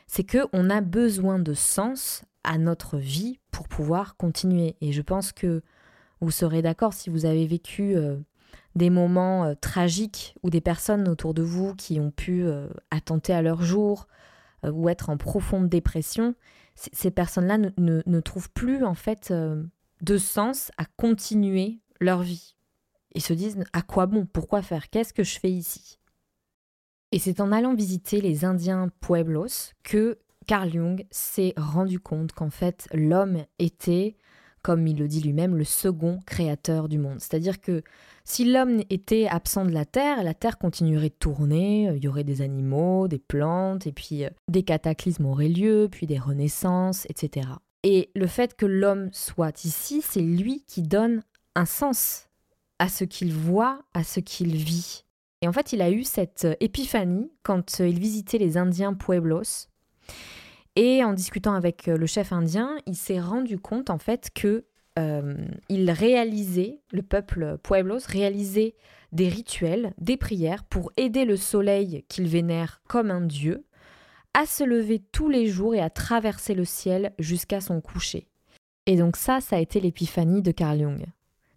c'est 0.07 0.29
qu'on 0.29 0.69
a 0.69 0.81
besoin 0.81 1.39
de 1.39 1.53
sens 1.53 2.23
à 2.43 2.57
notre 2.57 2.97
vie 2.97 3.39
pour 3.51 3.67
pouvoir 3.67 4.15
continuer. 4.17 4.75
Et 4.81 4.91
je 4.91 5.01
pense 5.01 5.31
que 5.31 5.61
vous 6.21 6.31
serez 6.31 6.61
d'accord 6.61 6.93
si 6.93 7.09
vous 7.09 7.25
avez 7.25 7.45
vécu 7.45 7.95
euh, 7.95 8.17
des 8.75 8.89
moments 8.89 9.43
euh, 9.43 9.53
tragiques 9.59 10.35
ou 10.43 10.49
des 10.49 10.61
personnes 10.61 11.07
autour 11.07 11.33
de 11.33 11.43
vous 11.43 11.75
qui 11.75 11.99
ont 11.99 12.11
pu 12.11 12.45
attenter 12.89 13.33
à 13.33 13.41
leur 13.41 13.61
jour 13.61 14.07
ou 14.63 14.89
être 14.89 15.09
en 15.09 15.17
profonde 15.17 15.69
dépression. 15.69 16.35
Ces 16.75 17.11
personnes-là 17.11 17.57
ne, 17.57 18.19
trouvent 18.19 18.51
plus 18.51 18.83
en 18.83 18.93
fait 18.93 19.33
de 20.01 20.17
sens 20.17 20.71
à 20.77 20.85
continuer 20.85 21.79
leur 21.99 22.21
vie. 22.21 22.55
Ils 23.15 23.21
se 23.21 23.33
disent 23.33 23.57
à 23.73 23.81
quoi 23.81 24.05
bon? 24.05 24.25
Pourquoi 24.25 24.61
faire? 24.61 24.89
Qu'est-ce 24.89 25.13
que 25.13 25.23
je 25.23 25.39
fais 25.39 25.51
ici? 25.51 25.99
Et 27.11 27.19
c'est 27.19 27.39
en 27.39 27.51
allant 27.51 27.73
visiter 27.73 28.19
les 28.19 28.43
Indiens 28.43 28.89
Pueblos 28.99 29.73
que 29.83 30.17
Carl 30.45 30.71
Jung 30.71 31.05
s'est 31.09 31.53
rendu 31.57 31.99
compte 31.99 32.31
qu'en 32.31 32.49
fait 32.49 32.87
l'homme 32.93 33.43
était, 33.59 34.15
comme 34.61 34.87
il 34.87 34.97
le 34.97 35.07
dit 35.07 35.21
lui-même, 35.21 35.55
le 35.55 35.63
second 35.63 36.19
créateur 36.25 36.89
du 36.89 36.97
monde. 36.97 37.19
C'est-à-dire 37.19 37.61
que 37.61 37.81
si 38.25 38.43
l'homme 38.43 38.81
était 38.89 39.27
absent 39.27 39.63
de 39.63 39.71
la 39.71 39.85
Terre, 39.85 40.23
la 40.23 40.33
Terre 40.33 40.57
continuerait 40.57 41.09
de 41.09 41.15
tourner, 41.17 41.91
il 41.95 42.03
y 42.03 42.07
aurait 42.09 42.25
des 42.25 42.41
animaux, 42.41 43.07
des 43.07 43.19
plantes, 43.19 43.87
et 43.87 43.93
puis 43.93 44.25
euh, 44.25 44.29
des 44.49 44.63
cataclysmes 44.63 45.25
auraient 45.25 45.47
lieu, 45.47 45.87
puis 45.89 46.07
des 46.07 46.19
renaissances, 46.19 47.05
etc. 47.09 47.47
Et 47.83 48.09
le 48.15 48.27
fait 48.27 48.55
que 48.55 48.65
l'homme 48.65 49.09
soit 49.13 49.63
ici, 49.63 50.01
c'est 50.01 50.21
lui 50.21 50.65
qui 50.67 50.81
donne 50.81 51.23
un 51.55 51.65
sens 51.65 52.27
à 52.79 52.89
ce 52.89 53.05
qu'il 53.05 53.33
voit, 53.33 53.79
à 53.93 54.03
ce 54.03 54.19
qu'il 54.19 54.55
vit. 54.55 55.05
Et 55.41 55.47
en 55.47 55.53
fait, 55.53 55.73
il 55.73 55.81
a 55.81 55.91
eu 55.91 56.03
cette 56.03 56.45
euh, 56.45 56.55
épiphanie 56.59 57.31
quand 57.43 57.81
euh, 57.81 57.87
il 57.87 57.99
visitait 57.99 58.37
les 58.37 58.57
Indiens 58.57 58.93
Pueblos. 58.93 59.67
Et 60.75 61.03
en 61.03 61.13
discutant 61.13 61.53
avec 61.53 61.87
euh, 61.87 61.97
le 61.97 62.05
chef 62.05 62.31
indien, 62.31 62.77
il 62.85 62.95
s'est 62.95 63.19
rendu 63.19 63.59
compte 63.59 63.89
en 63.89 63.97
fait 63.97 64.29
que 64.33 64.65
il 65.69 65.91
réalisait, 65.91 66.81
le 66.91 67.03
peuple 67.03 67.59
Pueblos 67.61 67.99
réalisait 68.07 68.73
des 69.11 69.29
rituels, 69.29 69.93
des 69.99 70.17
prières 70.17 70.63
pour 70.63 70.91
aider 70.97 71.23
le 71.23 71.37
soleil 71.37 72.03
qu'il 72.09 72.27
vénère 72.27 72.81
comme 72.87 73.11
un 73.11 73.21
dieu 73.21 73.67
à 74.33 74.47
se 74.47 74.63
lever 74.63 74.97
tous 75.11 75.29
les 75.29 75.45
jours 75.45 75.75
et 75.75 75.81
à 75.81 75.91
traverser 75.91 76.55
le 76.55 76.65
ciel 76.65 77.13
jusqu'à 77.19 77.61
son 77.61 77.79
coucher. 77.79 78.27
Et 78.87 78.95
donc 78.95 79.17
ça, 79.17 79.39
ça 79.39 79.57
a 79.57 79.59
été 79.59 79.79
l'épiphanie 79.79 80.41
de 80.41 80.49
Carl 80.49 80.79
Jung, 80.79 81.05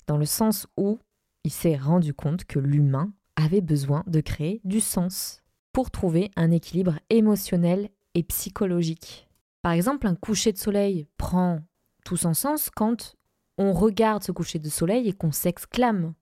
dans 0.06 0.18
le 0.18 0.26
sens 0.26 0.66
où 0.76 0.99
il 1.44 1.50
s'est 1.50 1.76
rendu 1.76 2.12
compte 2.12 2.44
que 2.44 2.58
l'humain 2.58 3.10
avait 3.40 3.61
besoin 3.61 4.04
de 4.06 4.20
créer 4.20 4.61
du 4.64 4.80
sens 4.80 5.42
pour 5.73 5.90
trouver 5.90 6.30
un 6.37 6.50
équilibre 6.50 6.99
émotionnel 7.11 7.88
et 8.14 8.23
psychologique. 8.23 9.28
Par 9.62 9.73
exemple, 9.73 10.06
un 10.06 10.14
coucher 10.14 10.52
de 10.52 10.59
soleil 10.59 11.06
prend 11.16 11.61
tout 12.04 12.16
son 12.16 12.35
sens 12.35 12.70
quand 12.70 13.16
on 13.59 13.73
regarde 13.73 14.23
ce 14.23 14.32
coucher 14.32 14.59
de 14.59 14.68
soleil 14.68 15.09
et 15.09 15.12
qu'on 15.12 15.32
s'exclame. 15.32 16.14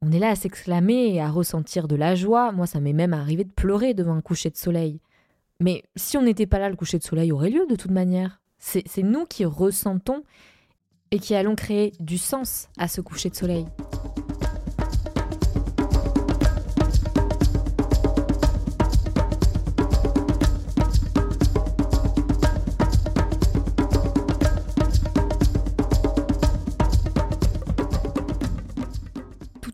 On 0.00 0.12
est 0.12 0.20
là 0.20 0.30
à 0.30 0.36
s'exclamer 0.36 1.14
et 1.14 1.20
à 1.20 1.30
ressentir 1.30 1.88
de 1.88 1.96
la 1.96 2.14
joie. 2.14 2.52
Moi, 2.52 2.66
ça 2.66 2.80
m'est 2.80 2.92
même 2.92 3.12
arrivé 3.12 3.42
de 3.42 3.50
pleurer 3.50 3.94
devant 3.94 4.14
un 4.14 4.20
coucher 4.20 4.50
de 4.50 4.56
soleil. 4.56 5.00
Mais 5.60 5.82
si 5.96 6.16
on 6.16 6.22
n'était 6.22 6.46
pas 6.46 6.60
là, 6.60 6.70
le 6.70 6.76
coucher 6.76 6.98
de 6.98 7.04
soleil 7.04 7.32
aurait 7.32 7.50
lieu 7.50 7.66
de 7.66 7.74
toute 7.74 7.90
manière. 7.90 8.40
C'est 8.58 9.02
nous 9.02 9.24
qui 9.24 9.44
ressentons 9.44 10.22
et 11.10 11.18
qui 11.18 11.34
allons 11.34 11.56
créer 11.56 11.92
du 12.00 12.18
sens 12.18 12.68
à 12.76 12.86
ce 12.86 13.00
coucher 13.00 13.30
de 13.30 13.36
soleil. 13.36 13.66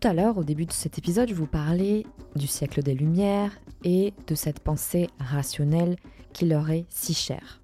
À 0.05 0.13
l'heure, 0.13 0.37
au 0.37 0.45
début 0.45 0.67
de 0.67 0.73
cet 0.73 0.99
épisode, 0.99 1.31
je 1.31 1.35
vous 1.35 1.47
parlais 1.47 2.05
du 2.37 2.47
siècle 2.47 2.83
des 2.83 2.95
Lumières 2.95 3.59
et 3.85 4.13
de 4.27 4.35
cette 4.35 4.61
pensée 4.61 5.09
rationnelle 5.19 5.97
qui 6.35 6.45
leur 6.45 6.71
est 6.71 6.85
si 6.91 7.15
chère. 7.15 7.63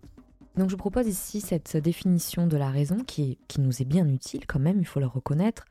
Donc 0.56 0.70
je 0.70 0.76
propose 0.76 1.06
ici 1.06 1.42
cette 1.42 1.76
définition 1.76 2.46
de 2.46 2.56
la 2.56 2.70
raison 2.70 2.98
qui, 2.98 3.38
qui 3.46 3.60
nous 3.60 3.82
est 3.82 3.86
bien 3.86 4.08
utile 4.08 4.46
quand 4.46 4.58
même, 4.58 4.78
il 4.78 4.86
faut 4.86 5.00
le 5.00 5.06
reconnaître. 5.06 5.66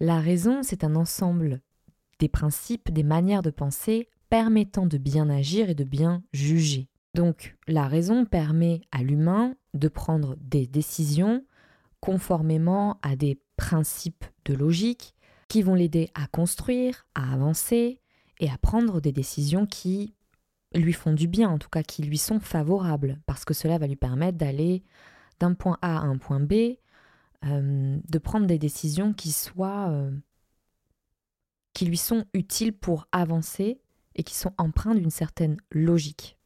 La 0.00 0.18
raison, 0.18 0.62
c'est 0.62 0.82
un 0.82 0.96
ensemble 0.96 1.60
des 2.18 2.28
principes, 2.28 2.90
des 2.90 3.04
manières 3.04 3.42
de 3.42 3.50
penser 3.50 4.08
permettant 4.30 4.86
de 4.86 4.98
bien 4.98 5.30
agir 5.30 5.70
et 5.70 5.74
de 5.74 5.84
bien 5.84 6.24
juger. 6.32 6.88
Donc 7.14 7.56
la 7.68 7.86
raison 7.86 8.24
permet 8.24 8.80
à 8.90 9.02
l'humain 9.02 9.54
de 9.74 9.88
prendre 9.88 10.36
des 10.40 10.66
décisions 10.66 11.44
conformément 12.00 12.98
à 13.02 13.14
des 13.14 13.40
principes 13.56 14.24
de 14.44 14.54
logique 14.54 15.14
qui 15.50 15.62
vont 15.62 15.74
l'aider 15.74 16.08
à 16.14 16.28
construire, 16.28 17.06
à 17.16 17.32
avancer 17.32 18.00
et 18.38 18.48
à 18.48 18.56
prendre 18.56 19.00
des 19.00 19.10
décisions 19.10 19.66
qui 19.66 20.14
lui 20.72 20.92
font 20.92 21.12
du 21.12 21.26
bien, 21.26 21.50
en 21.50 21.58
tout 21.58 21.68
cas 21.68 21.82
qui 21.82 22.04
lui 22.04 22.18
sont 22.18 22.38
favorables, 22.38 23.18
parce 23.26 23.44
que 23.44 23.52
cela 23.52 23.76
va 23.76 23.88
lui 23.88 23.96
permettre 23.96 24.38
d'aller 24.38 24.84
d'un 25.40 25.54
point 25.54 25.76
A 25.82 25.98
à 25.98 26.02
un 26.02 26.18
point 26.18 26.38
B, 26.38 26.76
euh, 27.44 27.98
de 28.08 28.18
prendre 28.18 28.46
des 28.46 28.60
décisions 28.60 29.12
qui 29.12 29.32
soient 29.32 29.88
euh, 29.90 30.12
qui 31.72 31.84
lui 31.84 31.96
sont 31.96 32.26
utiles 32.32 32.72
pour 32.72 33.08
avancer 33.10 33.80
et 34.14 34.22
qui 34.22 34.36
sont 34.36 34.52
empreintes 34.56 34.98
d'une 34.98 35.10
certaine 35.10 35.56
logique. 35.72 36.38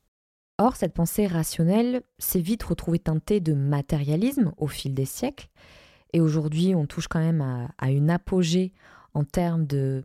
Or, 0.56 0.76
cette 0.76 0.94
pensée 0.94 1.26
rationnelle 1.26 2.02
s'est 2.18 2.40
vite 2.40 2.62
retrouvée 2.62 3.00
teintée 3.00 3.40
de 3.40 3.52
matérialisme 3.52 4.52
au 4.56 4.66
fil 4.66 4.94
des 4.94 5.04
siècles, 5.04 5.49
et 6.14 6.23
aujourd'hui 6.23 6.75
on 6.75 6.87
touche 6.87 7.08
quand 7.08 7.20
même 7.20 7.42
à, 7.42 7.68
à 7.76 7.90
une 7.90 8.08
apogée 8.08 8.73
en 9.14 9.25
termes 9.25 9.66
de 9.66 10.04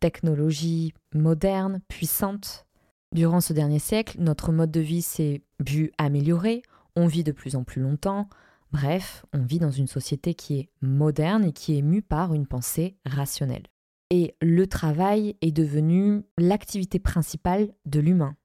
technologie 0.00 0.92
moderne, 1.14 1.80
puissante, 1.88 2.66
Durant 3.12 3.40
ce 3.40 3.52
dernier 3.52 3.78
siècle, 3.78 4.18
notre 4.20 4.52
mode 4.52 4.70
de 4.70 4.80
vie 4.80 5.02
s'est 5.02 5.42
vu 5.60 5.92
amélioré, 5.96 6.62
on 6.96 7.06
vit 7.06 7.24
de 7.24 7.32
plus 7.32 7.56
en 7.56 7.64
plus 7.64 7.80
longtemps, 7.80 8.28
bref, 8.72 9.24
on 9.32 9.42
vit 9.42 9.58
dans 9.58 9.70
une 9.70 9.86
société 9.86 10.34
qui 10.34 10.58
est 10.58 10.68
moderne 10.82 11.44
et 11.44 11.52
qui 11.52 11.78
est 11.78 11.82
mue 11.82 12.02
par 12.02 12.34
une 12.34 12.46
pensée 12.46 12.96
rationnelle. 13.06 13.66
Et 14.10 14.34
le 14.42 14.66
travail 14.66 15.36
est 15.40 15.52
devenu 15.52 16.24
l'activité 16.36 16.98
principale 16.98 17.72
de 17.86 18.00
l'humain. 18.00 18.36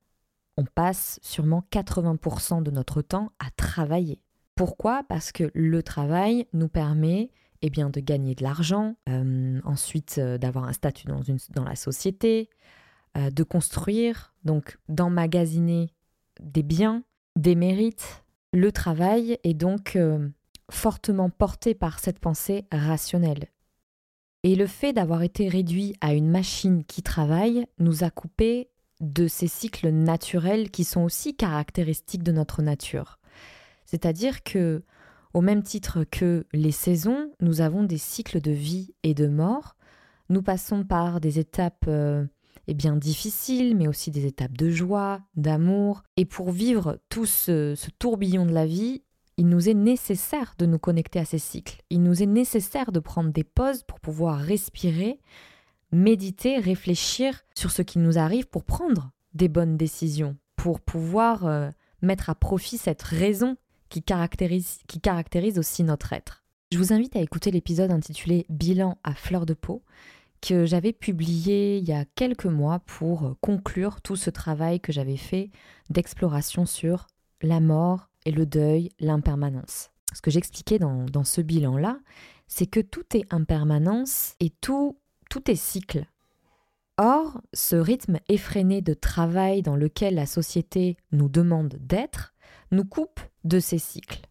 On 0.57 0.65
passe 0.65 1.19
sûrement 1.21 1.65
80% 1.71 2.63
de 2.63 2.71
notre 2.71 3.01
temps 3.01 3.31
à 3.39 3.49
travailler. 3.57 4.21
Pourquoi? 4.55 5.03
Parce 5.09 5.31
que 5.31 5.49
le 5.53 5.81
travail 5.81 6.47
nous 6.53 6.69
permet 6.69 7.31
eh 7.61 7.69
bien, 7.69 7.89
de 7.89 7.99
gagner 7.99 8.35
de 8.35 8.43
l'argent, 8.43 8.95
euh, 9.09 9.59
ensuite 9.63 10.15
euh, 10.17 10.37
d'avoir 10.37 10.65
un 10.65 10.73
statut 10.73 11.07
dans, 11.07 11.21
dans 11.53 11.63
la 11.63 11.75
société, 11.75 12.49
euh, 13.17 13.29
de 13.29 13.43
construire, 13.43 14.33
donc 14.43 14.77
d'emmagasiner 14.89 15.93
des 16.39 16.63
biens, 16.63 17.03
des 17.35 17.55
mérites. 17.55 18.23
Le 18.53 18.71
travail 18.71 19.37
est 19.43 19.53
donc 19.53 19.97
fortement 20.69 21.29
porté 21.29 21.73
par 21.73 21.99
cette 21.99 22.19
pensée 22.19 22.65
rationnelle. 22.71 23.47
Et 24.43 24.55
le 24.55 24.67
fait 24.67 24.91
d'avoir 24.91 25.21
été 25.21 25.47
réduit 25.47 25.95
à 26.01 26.13
une 26.13 26.29
machine 26.29 26.83
qui 26.83 27.03
travaille 27.03 27.67
nous 27.79 28.03
a 28.03 28.09
coupé 28.09 28.69
de 28.99 29.27
ces 29.27 29.47
cycles 29.47 29.89
naturels 29.89 30.69
qui 30.69 30.83
sont 30.83 31.01
aussi 31.01 31.35
caractéristiques 31.35 32.23
de 32.23 32.31
notre 32.31 32.61
nature. 32.61 33.19
C'est-à-dire 33.85 34.43
que, 34.43 34.83
au 35.33 35.41
même 35.41 35.63
titre 35.63 36.03
que 36.03 36.45
les 36.53 36.71
saisons, 36.71 37.31
nous 37.39 37.61
avons 37.61 37.83
des 37.83 37.97
cycles 37.97 38.41
de 38.41 38.51
vie 38.51 38.93
et 39.03 39.13
de 39.13 39.27
mort. 39.27 39.75
Nous 40.29 40.41
passons 40.41 40.83
par 40.83 41.21
des 41.21 41.39
étapes 41.39 41.85
euh, 41.87 42.25
et 42.67 42.73
bien 42.73 42.95
difficiles, 42.95 43.75
mais 43.75 43.87
aussi 43.87 44.11
des 44.11 44.25
étapes 44.25 44.57
de 44.57 44.69
joie, 44.69 45.21
d'amour. 45.35 46.03
Et 46.17 46.25
pour 46.25 46.51
vivre 46.51 46.99
tout 47.09 47.25
ce, 47.25 47.75
tourbillon 47.99 48.45
de 48.45 48.53
la 48.53 48.65
vie, 48.65 49.03
il 49.37 49.47
nous 49.47 49.69
est 49.69 49.73
nécessaire 49.73 50.55
de 50.57 50.65
nous 50.65 50.79
connecter 50.79 51.19
à 51.19 51.25
ces 51.25 51.39
cycles. 51.39 51.81
Il 51.89 52.03
nous 52.03 52.21
est 52.21 52.27
nécessaire 52.27 52.91
de 52.91 52.99
prendre 52.99 53.31
des 53.31 53.43
pauses 53.43 53.83
pour 53.83 53.99
pouvoir 53.99 54.37
respirer, 54.37 55.19
méditer, 55.91 56.59
réfléchir 56.59 57.41
sur 57.55 57.71
ce 57.71 57.81
qui 57.81 57.99
nous 57.99 58.17
arrive 58.17 58.47
pour 58.47 58.63
prendre 58.63 59.11
des 59.33 59.47
bonnes 59.47 59.77
décisions, 59.77 60.37
pour 60.55 60.81
pouvoir 60.81 61.45
euh, 61.45 61.69
mettre 62.01 62.29
à 62.29 62.35
profit 62.35 62.77
cette 62.77 63.01
raison 63.01 63.55
qui 63.91 64.01
caractérise, 64.01 64.79
qui 64.87 64.99
caractérise 64.99 65.59
aussi 65.59 65.83
notre 65.83 66.13
être. 66.13 66.43
Je 66.71 66.77
vous 66.77 66.93
invite 66.93 67.15
à 67.15 67.19
écouter 67.19 67.51
l'épisode 67.51 67.91
intitulé 67.91 68.45
Bilan 68.49 68.97
à 69.03 69.13
fleur 69.13 69.45
de 69.45 69.53
peau 69.53 69.83
que 70.41 70.65
j'avais 70.65 70.93
publié 70.93 71.77
il 71.77 71.87
y 71.87 71.91
a 71.91 72.05
quelques 72.15 72.45
mois 72.45 72.79
pour 72.79 73.35
conclure 73.41 74.01
tout 74.01 74.15
ce 74.15 74.31
travail 74.31 74.79
que 74.79 74.91
j'avais 74.91 75.17
fait 75.17 75.51
d'exploration 75.89 76.65
sur 76.65 77.07
la 77.41 77.59
mort 77.59 78.07
et 78.25 78.31
le 78.31 78.45
deuil, 78.45 78.89
l'impermanence. 78.99 79.91
Ce 80.13 80.21
que 80.21 80.31
j'expliquais 80.31 80.79
dans, 80.79 81.05
dans 81.05 81.25
ce 81.25 81.41
bilan-là, 81.41 81.99
c'est 82.47 82.65
que 82.65 82.79
tout 82.79 83.05
est 83.15 83.31
impermanence 83.31 84.35
et 84.39 84.49
tout, 84.49 84.97
tout 85.29 85.51
est 85.51 85.55
cycle. 85.55 86.05
Or, 86.97 87.41
ce 87.53 87.75
rythme 87.75 88.19
effréné 88.29 88.81
de 88.81 88.93
travail 88.93 89.61
dans 89.61 89.75
lequel 89.75 90.15
la 90.15 90.25
société 90.25 90.97
nous 91.11 91.29
demande 91.29 91.77
d'être 91.79 92.33
nous 92.71 92.85
coupe 92.85 93.19
de 93.43 93.59
ces 93.59 93.79
cycles 93.79 94.21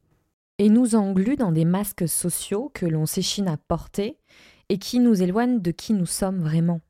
et 0.59 0.69
nous 0.69 0.95
englue 0.95 1.37
dans 1.37 1.53
des 1.53 1.65
masques 1.65 2.09
sociaux 2.09 2.71
que 2.75 2.87
l'on 2.87 3.07
s'échine 3.07 3.49
à 3.49 3.57
porter 3.57 4.19
et 4.69 4.79
qui 4.79 4.99
nous 4.99 5.23
éloignent 5.23 5.61
de 5.61 5.71
qui 5.71 5.95
nous 5.95 6.07
sommes 6.07 6.41
vraiment. 6.41 6.81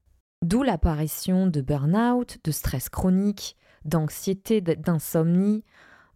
D'où 0.42 0.62
l'apparition 0.62 1.46
de 1.46 1.60
burn-out, 1.60 2.38
de 2.42 2.50
stress 2.50 2.88
chronique, 2.88 3.56
d'anxiété, 3.84 4.60
d'insomnie, 4.60 5.64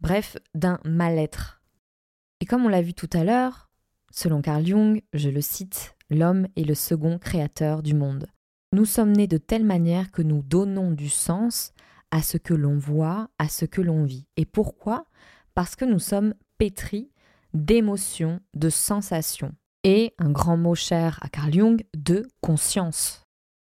bref, 0.00 0.37
d'un 0.54 0.80
mal-être. 0.85 1.62
Et 2.40 2.47
comme 2.47 2.64
on 2.64 2.68
l'a 2.68 2.83
vu 2.83 2.92
tout 2.92 3.11
à 3.12 3.23
l'heure, 3.23 3.71
selon 4.11 4.42
Carl 4.42 4.66
Jung, 4.66 5.02
je 5.12 5.30
le 5.30 5.40
cite, 5.40 5.94
l'homme 6.11 6.49
est 6.56 6.64
le 6.64 6.75
second 6.75 7.18
créateur 7.18 7.83
du 7.83 7.94
monde. 7.94 8.26
Nous 8.73 8.85
sommes 8.85 9.12
nés 9.12 9.28
de 9.28 9.38
telle 9.38 9.64
manière 9.64 10.11
que 10.11 10.23
nous 10.23 10.42
donnons 10.42 10.90
du 10.90 11.09
sens 11.09 11.73
à 12.14 12.23
ce 12.23 12.37
que 12.37 12.54
l'on 12.54 12.78
voit, 12.78 13.28
à 13.40 13.49
ce 13.49 13.64
que 13.64 13.83
l'on 13.83 14.04
vit. 14.04 14.28
Et 14.37 14.47
pourquoi? 14.47 15.06
Parce 15.54 15.75
que 15.75 15.85
nous 15.85 15.99
sommes 15.99 16.35
pétris 16.59 17.11
d'émotions, 17.54 18.38
de 18.54 18.71
sensations. 18.71 19.52
Et, 19.83 20.14
un 20.18 20.30
grand 20.30 20.56
mot 20.56 20.76
cher 20.76 21.18
à 21.23 21.28
Carl 21.28 21.52
Jung, 21.52 21.85
de 21.92 22.28
conscience. 22.40 23.25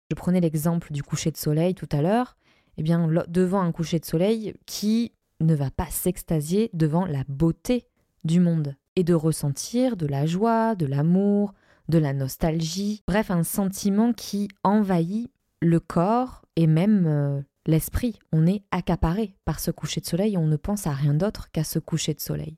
Je 0.09 0.15
prenais 0.15 0.41
l'exemple 0.41 0.91
du 0.91 1.03
coucher 1.03 1.29
de 1.29 1.37
soleil 1.37 1.75
tout 1.75 1.87
à 1.91 2.01
l'heure. 2.01 2.37
Eh 2.77 2.81
bien, 2.81 3.07
devant 3.27 3.61
un 3.61 3.71
coucher 3.71 3.99
de 3.99 4.05
soleil, 4.05 4.55
qui 4.65 5.13
ne 5.41 5.53
va 5.53 5.69
pas 5.69 5.87
s'extasier 5.91 6.71
devant 6.73 7.05
la 7.05 7.23
beauté 7.27 7.85
du 8.23 8.39
monde 8.39 8.75
et 8.95 9.03
de 9.03 9.13
ressentir 9.13 9.95
de 9.95 10.07
la 10.07 10.25
joie, 10.25 10.73
de 10.73 10.87
l'amour, 10.87 11.53
de 11.87 11.99
la 11.99 12.13
nostalgie, 12.13 13.03
bref, 13.07 13.29
un 13.29 13.43
sentiment 13.43 14.11
qui 14.11 14.47
envahit 14.63 15.31
le 15.61 15.79
corps 15.79 16.41
et 16.55 16.65
même 16.65 17.05
euh, 17.05 17.41
l'esprit. 17.65 18.19
On 18.31 18.47
est 18.47 18.63
accaparé 18.71 19.35
par 19.45 19.59
ce 19.59 19.71
coucher 19.71 20.01
de 20.01 20.05
soleil 20.05 20.37
on 20.37 20.47
ne 20.47 20.57
pense 20.57 20.87
à 20.87 20.91
rien 20.91 21.13
d'autre 21.13 21.51
qu'à 21.51 21.63
ce 21.63 21.79
coucher 21.79 22.13
de 22.13 22.21
soleil 22.21 22.57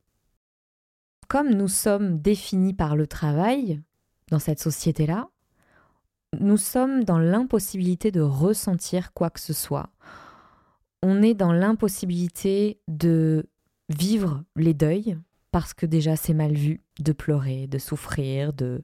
comme 1.31 1.53
nous 1.53 1.69
sommes 1.69 2.19
définis 2.19 2.73
par 2.73 2.97
le 2.97 3.07
travail 3.07 3.81
dans 4.31 4.37
cette 4.37 4.59
société-là, 4.59 5.29
nous 6.41 6.57
sommes 6.57 7.05
dans 7.05 7.19
l'impossibilité 7.19 8.11
de 8.11 8.19
ressentir 8.19 9.13
quoi 9.13 9.29
que 9.29 9.39
ce 9.39 9.53
soit. 9.53 9.91
On 11.01 11.21
est 11.21 11.33
dans 11.33 11.53
l'impossibilité 11.53 12.81
de 12.89 13.47
vivre 13.87 14.43
les 14.57 14.73
deuils, 14.73 15.17
parce 15.51 15.73
que 15.73 15.85
déjà 15.85 16.17
c'est 16.17 16.33
mal 16.33 16.51
vu 16.51 16.81
de 16.99 17.13
pleurer, 17.13 17.65
de 17.67 17.77
souffrir, 17.77 18.51
de, 18.51 18.83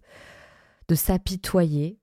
de 0.87 0.95
s'apitoyer. 0.95 1.99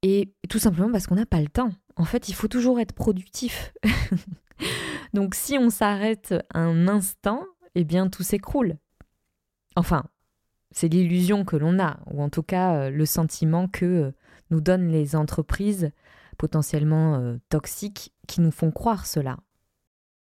Et 0.00 0.32
tout 0.48 0.58
simplement 0.58 0.90
parce 0.90 1.06
qu'on 1.06 1.16
n'a 1.16 1.26
pas 1.26 1.42
le 1.42 1.48
temps. 1.48 1.72
En 1.96 2.04
fait, 2.04 2.28
il 2.28 2.34
faut 2.34 2.48
toujours 2.48 2.80
être 2.80 2.92
productif. 2.92 3.72
Donc 5.14 5.34
si 5.34 5.58
on 5.58 5.70
s'arrête 5.70 6.34
un 6.52 6.88
instant, 6.88 7.44
eh 7.74 7.84
bien 7.84 8.08
tout 8.08 8.22
s'écroule. 8.22 8.76
Enfin, 9.76 10.04
c'est 10.70 10.88
l'illusion 10.88 11.44
que 11.44 11.56
l'on 11.56 11.78
a, 11.78 11.98
ou 12.10 12.22
en 12.22 12.28
tout 12.28 12.42
cas 12.42 12.74
euh, 12.74 12.90
le 12.90 13.06
sentiment 13.06 13.68
que 13.68 13.84
euh, 13.84 14.12
nous 14.50 14.60
donnent 14.60 14.88
les 14.88 15.14
entreprises 15.14 15.90
potentiellement 16.36 17.14
euh, 17.16 17.36
toxiques 17.48 18.12
qui 18.26 18.40
nous 18.40 18.50
font 18.50 18.72
croire 18.72 19.06
cela. 19.06 19.38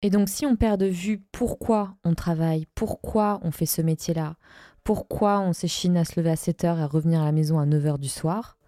Et 0.02 0.10
donc 0.10 0.28
si 0.28 0.44
on 0.44 0.56
perd 0.56 0.80
de 0.80 0.86
vue 0.86 1.22
pourquoi 1.32 1.96
on 2.04 2.14
travaille, 2.14 2.66
pourquoi 2.74 3.40
on 3.42 3.50
fait 3.50 3.66
ce 3.66 3.80
métier-là, 3.80 4.36
pourquoi 4.84 5.40
on 5.40 5.54
s'échine 5.54 5.96
à 5.96 6.04
se 6.04 6.20
lever 6.20 6.30
à 6.30 6.36
7 6.36 6.64
heures 6.64 6.78
et 6.78 6.82
à 6.82 6.86
revenir 6.86 7.22
à 7.22 7.24
la 7.24 7.32
maison 7.32 7.58
à 7.58 7.64
9 7.64 7.86
heures 7.86 7.98
du 7.98 8.10
soir, 8.10 8.58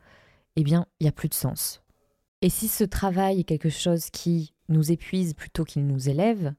eh 0.56 0.64
bien, 0.64 0.86
il 0.98 1.04
n'y 1.04 1.08
a 1.10 1.12
plus 1.12 1.28
de 1.28 1.34
sens. 1.34 1.82
Et 2.46 2.48
si 2.48 2.68
ce 2.68 2.84
travail 2.84 3.40
est 3.40 3.44
quelque 3.44 3.70
chose 3.70 4.08
qui 4.10 4.54
nous 4.68 4.92
épuise 4.92 5.34
plutôt 5.34 5.64
qu'il 5.64 5.84
nous 5.84 6.08
élève, 6.08 6.54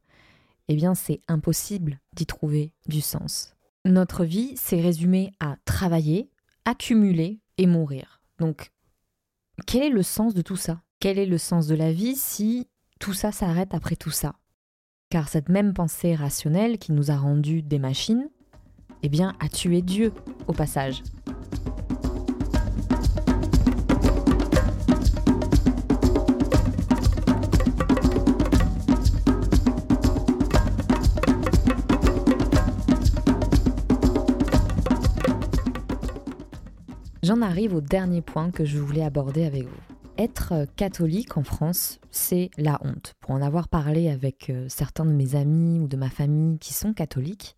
eh 0.67 0.75
bien, 0.75 0.95
c'est 0.95 1.21
impossible 1.29 2.01
d'y 2.11 2.25
trouver 2.25 2.73
du 2.87 2.99
sens. 2.99 3.55
Notre 3.85 4.25
vie 4.25 4.57
s'est 4.57 4.81
résumée 4.81 5.31
à 5.39 5.55
travailler, 5.63 6.29
accumuler 6.65 7.39
et 7.57 7.67
mourir. 7.67 8.21
Donc, 8.37 8.73
quel 9.65 9.81
est 9.81 9.89
le 9.89 10.03
sens 10.03 10.33
de 10.33 10.41
tout 10.41 10.57
ça? 10.57 10.81
Quel 10.99 11.17
est 11.17 11.25
le 11.25 11.37
sens 11.37 11.67
de 11.67 11.75
la 11.75 11.93
vie 11.93 12.17
si 12.17 12.67
tout 12.99 13.13
ça 13.13 13.31
s'arrête 13.31 13.73
après 13.73 13.95
tout 13.95 14.11
ça? 14.11 14.35
Car 15.09 15.29
cette 15.29 15.47
même 15.47 15.73
pensée 15.73 16.15
rationnelle 16.15 16.79
qui 16.79 16.91
nous 16.91 17.11
a 17.11 17.15
rendus 17.15 17.61
des 17.61 17.79
machines, 17.79 18.27
eh 19.03 19.07
bien, 19.07 19.37
a 19.39 19.47
tué 19.47 19.81
Dieu 19.81 20.11
au 20.49 20.51
passage. 20.51 21.01
J'en 37.27 37.41
arrive 37.41 37.75
au 37.75 37.81
dernier 37.81 38.21
point 38.21 38.51
que 38.51 38.63
je 38.63 38.79
voulais 38.79 39.03
aborder 39.03 39.43
avec 39.43 39.63
vous. 39.63 39.81
Être 40.17 40.65
catholique 40.77 41.35
en 41.35 41.43
France, 41.43 41.99
c'est 42.09 42.51
la 42.57 42.79
honte. 42.85 43.15
Pour 43.19 43.31
en 43.31 43.41
avoir 43.41 43.67
parlé 43.67 44.07
avec 44.07 44.49
euh, 44.49 44.67
certains 44.69 45.03
de 45.03 45.11
mes 45.11 45.35
amis 45.35 45.77
ou 45.77 45.89
de 45.89 45.97
ma 45.97 46.09
famille 46.09 46.57
qui 46.57 46.73
sont 46.73 46.93
catholiques, 46.93 47.57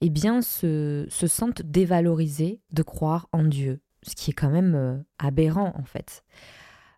eh 0.00 0.08
bien, 0.08 0.40
se, 0.40 1.04
se 1.10 1.26
sentent 1.26 1.60
dévalorisés 1.60 2.62
de 2.72 2.82
croire 2.82 3.28
en 3.32 3.42
Dieu, 3.42 3.82
ce 4.02 4.14
qui 4.14 4.30
est 4.30 4.32
quand 4.32 4.48
même 4.48 4.74
euh, 4.74 4.96
aberrant 5.18 5.74
en 5.76 5.84
fait. 5.84 6.24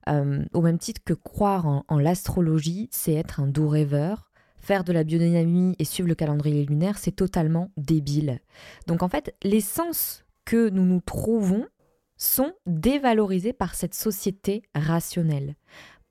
Euh, 0.09 0.45
au 0.53 0.61
même 0.61 0.79
titre 0.79 1.01
que 1.05 1.15
croire 1.15 1.67
en, 1.67 1.85
en 1.89 1.99
l'astrologie, 1.99 2.89
c'est 2.93 3.15
être 3.15 3.41
un 3.41 3.49
doux 3.49 3.69
rêveur. 3.69 4.31
Faire 4.57 4.85
de 4.85 4.93
la 4.93 5.03
biodynamie 5.03 5.75
et 5.81 5.85
suivre 5.85 6.09
le 6.09 6.15
calendrier 6.15 6.65
lunaire, 6.65 6.97
c'est 6.97 7.11
totalement 7.11 7.73
débile. 7.77 8.39
Donc 8.87 9.03
en 9.03 9.09
fait, 9.09 9.35
l'essence 9.43 10.25
que 10.45 10.69
nous 10.69 10.85
nous 10.85 11.01
trouvons 11.01 11.67
sont 12.19 12.53
dévalorisés 12.67 13.53
par 13.55 13.75
cette 13.75 13.95
société 13.95 14.63
rationnelle. 14.75 15.55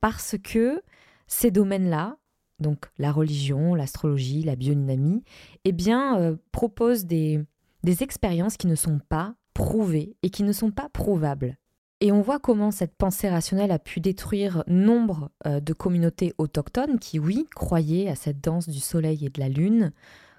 Parce 0.01 0.35
que 0.41 0.81
ces 1.27 1.51
domaines-là, 1.51 2.17
donc 2.59 2.85
la 2.97 3.11
religion, 3.11 3.75
l'astrologie, 3.75 4.41
la 4.41 4.55
biodynamie, 4.55 5.23
eh 5.65 5.75
euh, 5.89 6.35
proposent 6.51 7.05
des, 7.05 7.39
des 7.83 8.03
expériences 8.03 8.57
qui 8.57 8.67
ne 8.67 8.75
sont 8.75 8.99
pas 9.09 9.35
prouvées 9.53 10.15
et 10.23 10.29
qui 10.29 10.43
ne 10.43 10.53
sont 10.53 10.71
pas 10.71 10.89
prouvables. 10.89 11.57
Et 11.99 12.11
on 12.11 12.21
voit 12.21 12.39
comment 12.39 12.69
cette 12.69 12.95
pensée 12.95 13.27
rationnelle 13.27 13.71
a 13.71 13.79
pu 13.79 13.99
détruire 13.99 14.63
nombre 14.67 15.31
euh, 15.47 15.59
de 15.59 15.73
communautés 15.73 16.33
autochtones 16.37 16.99
qui, 16.99 17.17
oui, 17.17 17.47
croyaient 17.55 18.07
à 18.07 18.15
cette 18.15 18.39
danse 18.39 18.69
du 18.69 18.79
soleil 18.79 19.25
et 19.25 19.29
de 19.29 19.39
la 19.39 19.49
lune 19.49 19.91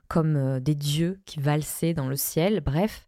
comme 0.07 0.37
euh, 0.37 0.61
des 0.61 0.77
dieux 0.77 1.21
qui 1.27 1.41
valsaient 1.41 1.95
dans 1.95 2.09
le 2.09 2.17
ciel, 2.17 2.61
bref, 2.61 3.07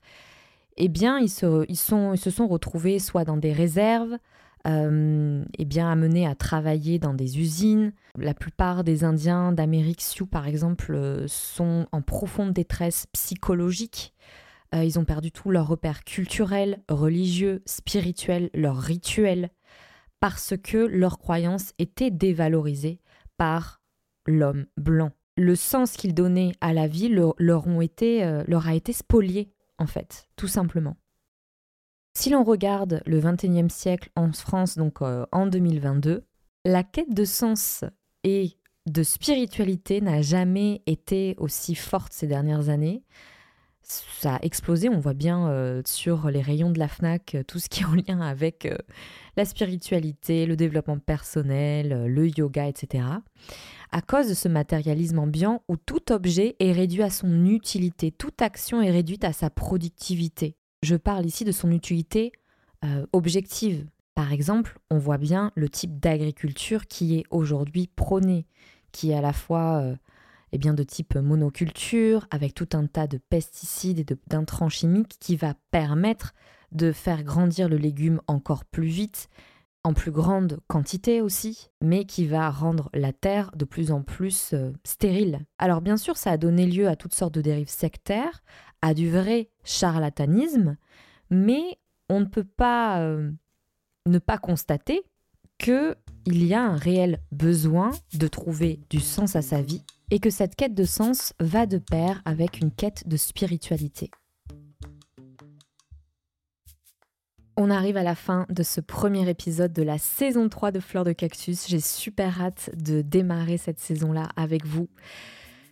eh 0.82 0.88
bien, 0.88 1.18
ils 1.18 1.28
se, 1.28 1.66
ils 1.68 1.76
sont, 1.76 2.14
ils 2.14 2.18
se 2.18 2.30
sont 2.30 2.48
retrouvés 2.48 2.98
soit 2.98 3.24
dans 3.24 3.36
des 3.36 3.52
réserves, 3.52 4.16
euh, 4.66 5.44
eh 5.58 5.64
bien, 5.66 5.90
amenés 5.90 6.26
à 6.26 6.34
travailler 6.34 6.98
dans 6.98 7.12
des 7.12 7.38
usines. 7.38 7.92
La 8.16 8.32
plupart 8.32 8.82
des 8.82 9.04
Indiens 9.04 9.52
d'Amérique 9.52 10.00
Sioux, 10.00 10.26
par 10.26 10.48
exemple, 10.48 10.94
euh, 10.94 11.26
sont 11.28 11.86
en 11.92 12.00
profonde 12.00 12.54
détresse 12.54 13.06
psychologique. 13.12 14.14
Euh, 14.74 14.82
ils 14.82 14.98
ont 14.98 15.04
perdu 15.04 15.30
tous 15.32 15.50
leurs 15.50 15.68
repères 15.68 16.02
culturels, 16.02 16.82
religieux, 16.88 17.62
spirituels, 17.66 18.48
leurs 18.54 18.78
rituels, 18.78 19.50
parce 20.18 20.54
que 20.62 20.78
leurs 20.78 21.18
croyances 21.18 21.74
étaient 21.78 22.10
dévalorisées 22.10 23.00
par 23.36 23.82
l'homme 24.26 24.64
blanc. 24.78 25.10
Le 25.36 25.56
sens 25.56 25.92
qu'ils 25.92 26.14
donnaient 26.14 26.52
à 26.62 26.72
la 26.72 26.86
vie 26.86 27.08
leur, 27.10 27.66
ont 27.66 27.80
été, 27.82 28.42
leur 28.46 28.66
a 28.66 28.74
été 28.74 28.92
spolié 28.92 29.50
en 29.80 29.86
fait, 29.86 30.28
tout 30.36 30.46
simplement. 30.46 30.96
Si 32.14 32.30
l'on 32.30 32.44
regarde 32.44 33.02
le 33.06 33.20
XXIe 33.20 33.70
siècle 33.70 34.10
en 34.14 34.30
France, 34.32 34.76
donc 34.76 35.00
euh, 35.02 35.26
en 35.32 35.46
2022, 35.46 36.24
la 36.64 36.82
quête 36.84 37.12
de 37.14 37.24
sens 37.24 37.84
et 38.22 38.58
de 38.86 39.02
spiritualité 39.02 40.00
n'a 40.00 40.22
jamais 40.22 40.82
été 40.86 41.34
aussi 41.38 41.74
forte 41.74 42.12
ces 42.12 42.26
dernières 42.26 42.68
années. 42.68 43.02
Ça 43.90 44.36
a 44.36 44.38
explosé, 44.42 44.88
on 44.88 44.98
voit 44.98 45.14
bien 45.14 45.48
euh, 45.48 45.82
sur 45.84 46.30
les 46.30 46.42
rayons 46.42 46.70
de 46.70 46.78
la 46.78 46.88
FNAC 46.88 47.34
euh, 47.34 47.42
tout 47.42 47.58
ce 47.58 47.68
qui 47.68 47.82
est 47.82 47.86
en 47.86 47.94
lien 47.94 48.20
avec 48.20 48.68
la 49.36 49.44
spiritualité, 49.44 50.46
le 50.46 50.56
développement 50.56 50.98
personnel, 50.98 52.06
le 52.06 52.28
yoga, 52.28 52.66
etc 52.66 53.02
à 53.92 54.02
cause 54.02 54.28
de 54.28 54.34
ce 54.34 54.48
matérialisme 54.48 55.18
ambiant 55.18 55.62
où 55.68 55.76
tout 55.76 56.12
objet 56.12 56.56
est 56.58 56.72
réduit 56.72 57.02
à 57.02 57.10
son 57.10 57.44
utilité, 57.46 58.12
toute 58.12 58.40
action 58.42 58.80
est 58.80 58.90
réduite 58.90 59.24
à 59.24 59.32
sa 59.32 59.50
productivité. 59.50 60.56
Je 60.82 60.96
parle 60.96 61.26
ici 61.26 61.44
de 61.44 61.52
son 61.52 61.70
utilité 61.70 62.32
euh, 62.84 63.06
objective. 63.12 63.86
Par 64.14 64.32
exemple, 64.32 64.78
on 64.90 64.98
voit 64.98 65.18
bien 65.18 65.50
le 65.54 65.68
type 65.68 65.98
d'agriculture 65.98 66.86
qui 66.86 67.18
est 67.18 67.24
aujourd'hui 67.30 67.88
prôné, 67.88 68.46
qui 68.92 69.10
est 69.10 69.14
à 69.14 69.20
la 69.20 69.32
fois 69.32 69.80
euh, 69.82 69.96
eh 70.52 70.58
bien, 70.58 70.74
de 70.74 70.82
type 70.82 71.14
monoculture, 71.14 72.26
avec 72.30 72.54
tout 72.54 72.68
un 72.72 72.86
tas 72.86 73.06
de 73.06 73.18
pesticides 73.18 74.00
et 74.00 74.06
d'intrants 74.26 74.68
chimiques 74.68 75.16
qui 75.20 75.36
va 75.36 75.54
permettre 75.70 76.34
de 76.72 76.92
faire 76.92 77.22
grandir 77.22 77.68
le 77.68 77.76
légume 77.76 78.20
encore 78.26 78.64
plus 78.64 78.86
vite, 78.86 79.28
en 79.82 79.94
plus 79.94 80.10
grande 80.10 80.60
quantité 80.66 81.22
aussi, 81.22 81.70
mais 81.80 82.04
qui 82.04 82.26
va 82.26 82.50
rendre 82.50 82.90
la 82.92 83.12
Terre 83.12 83.50
de 83.56 83.64
plus 83.64 83.92
en 83.92 84.02
plus 84.02 84.52
euh, 84.52 84.72
stérile. 84.84 85.40
Alors 85.58 85.80
bien 85.80 85.96
sûr, 85.96 86.16
ça 86.16 86.32
a 86.32 86.36
donné 86.36 86.66
lieu 86.66 86.88
à 86.88 86.96
toutes 86.96 87.14
sortes 87.14 87.34
de 87.34 87.40
dérives 87.40 87.70
sectaires, 87.70 88.42
à 88.82 88.94
du 88.94 89.10
vrai 89.10 89.50
charlatanisme, 89.64 90.76
mais 91.30 91.78
on 92.08 92.20
ne 92.20 92.26
peut 92.26 92.44
pas 92.44 93.00
euh, 93.00 93.30
ne 94.06 94.18
pas 94.18 94.38
constater 94.38 95.02
qu'il 95.58 95.96
y 96.26 96.54
a 96.54 96.62
un 96.62 96.76
réel 96.76 97.20
besoin 97.32 97.90
de 98.14 98.28
trouver 98.28 98.80
du 98.90 99.00
sens 99.00 99.36
à 99.36 99.42
sa 99.42 99.62
vie 99.62 99.84
et 100.10 100.18
que 100.18 100.30
cette 100.30 100.56
quête 100.56 100.74
de 100.74 100.84
sens 100.84 101.32
va 101.40 101.66
de 101.66 101.78
pair 101.78 102.20
avec 102.24 102.60
une 102.60 102.70
quête 102.70 103.06
de 103.06 103.16
spiritualité. 103.16 104.10
On 107.56 107.68
arrive 107.68 107.96
à 107.96 108.02
la 108.02 108.14
fin 108.14 108.46
de 108.48 108.62
ce 108.62 108.80
premier 108.80 109.28
épisode 109.28 109.72
de 109.72 109.82
la 109.82 109.98
saison 109.98 110.48
3 110.48 110.70
de 110.70 110.80
Fleurs 110.80 111.04
de 111.04 111.12
Cactus. 111.12 111.68
J'ai 111.68 111.80
super 111.80 112.40
hâte 112.40 112.70
de 112.74 113.02
démarrer 113.02 113.58
cette 113.58 113.78
saison-là 113.78 114.28
avec 114.34 114.64
vous. 114.64 114.88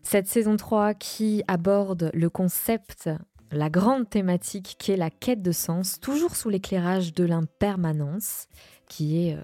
Cette 0.02 0.26
saison 0.26 0.56
3 0.56 0.92
qui 0.94 1.42
aborde 1.48 2.10
le 2.12 2.28
concept, 2.28 3.08
la 3.50 3.70
grande 3.70 4.08
thématique 4.08 4.76
qui 4.78 4.92
est 4.92 4.96
la 4.96 5.10
quête 5.10 5.40
de 5.40 5.52
sens, 5.52 5.98
toujours 5.98 6.36
sous 6.36 6.50
l'éclairage 6.50 7.14
de 7.14 7.24
l'impermanence, 7.24 8.48
qui 8.88 9.26
est 9.26 9.34
euh, 9.34 9.42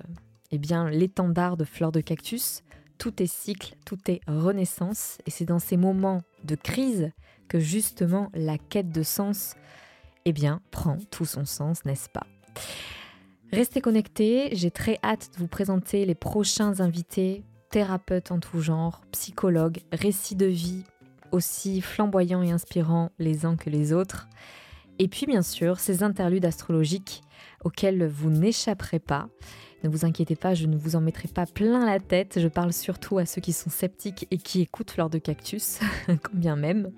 eh 0.51 0.59
bien 0.59 0.91
l'étendard 0.91 1.57
de 1.57 1.65
Fleurs 1.65 1.93
de 1.93 2.01
Cactus. 2.01 2.63
Tout 2.99 3.23
est 3.23 3.27
cycle, 3.27 3.75
tout 3.85 3.99
est 4.09 4.21
renaissance, 4.27 5.19
et 5.27 5.31
c'est 5.31 5.45
dans 5.45 5.59
ces 5.59 5.77
moments 5.77 6.23
de 6.45 6.55
crise 6.55 7.11
que 7.49 7.59
justement 7.59 8.31
la 8.35 8.59
quête 8.59 8.91
de 8.91 9.03
sens 9.03 9.55
eh 10.25 10.33
bien, 10.33 10.61
prend 10.71 10.97
tout 11.11 11.27
son 11.27 11.45
sens, 11.45 11.85
n'est-ce 11.85 12.09
pas? 12.09 12.27
Restez 13.53 13.81
connectés, 13.81 14.51
j'ai 14.53 14.71
très 14.71 14.99
hâte 15.05 15.31
de 15.35 15.39
vous 15.39 15.49
présenter 15.49 16.07
les 16.07 16.15
prochains 16.15 16.81
invités, 16.81 17.45
thérapeutes 17.71 18.31
en 18.31 18.41
tout 18.41 18.61
genre, 18.61 19.03
psychologues, 19.13 19.81
récits 19.93 20.35
de 20.35 20.47
vie, 20.47 20.85
aussi 21.31 21.81
flamboyants 21.81 22.43
et 22.43 22.53
inspirants 22.53 23.11
les 23.19 23.45
uns 23.45 23.57
que 23.57 23.71
les 23.71 23.93
autres. 23.93 24.29
Et 24.99 25.09
puis 25.09 25.27
bien 25.27 25.43
sûr, 25.43 25.79
ces 25.79 26.03
interludes 26.03 26.45
astrologiques 26.45 27.23
auxquels 27.65 28.07
vous 28.07 28.31
n'échapperez 28.31 29.01
pas. 29.01 29.29
Ne 29.85 29.91
vous 29.91 30.07
inquiétez 30.07 30.35
pas, 30.35 30.55
je 30.55 30.67
ne 30.67 30.79
vous 30.79 30.97
en 30.97 31.03
mettrai 31.03 31.29
pas 31.29 31.45
plein 31.45 31.85
la 31.85 32.01
tête. 32.01 32.41
Je 32.41 32.49
parle 32.49 32.73
surtout 32.73 33.19
à 33.19 33.27
ceux 33.27 33.43
qui 33.43 33.53
sont 33.53 33.69
sceptiques 33.69 34.27
et 34.31 34.39
qui 34.39 34.63
écoutent 34.63 34.91
Fleur 34.91 35.11
de 35.11 35.19
Cactus, 35.19 35.79
combien 36.23 36.57
même. 36.57 36.91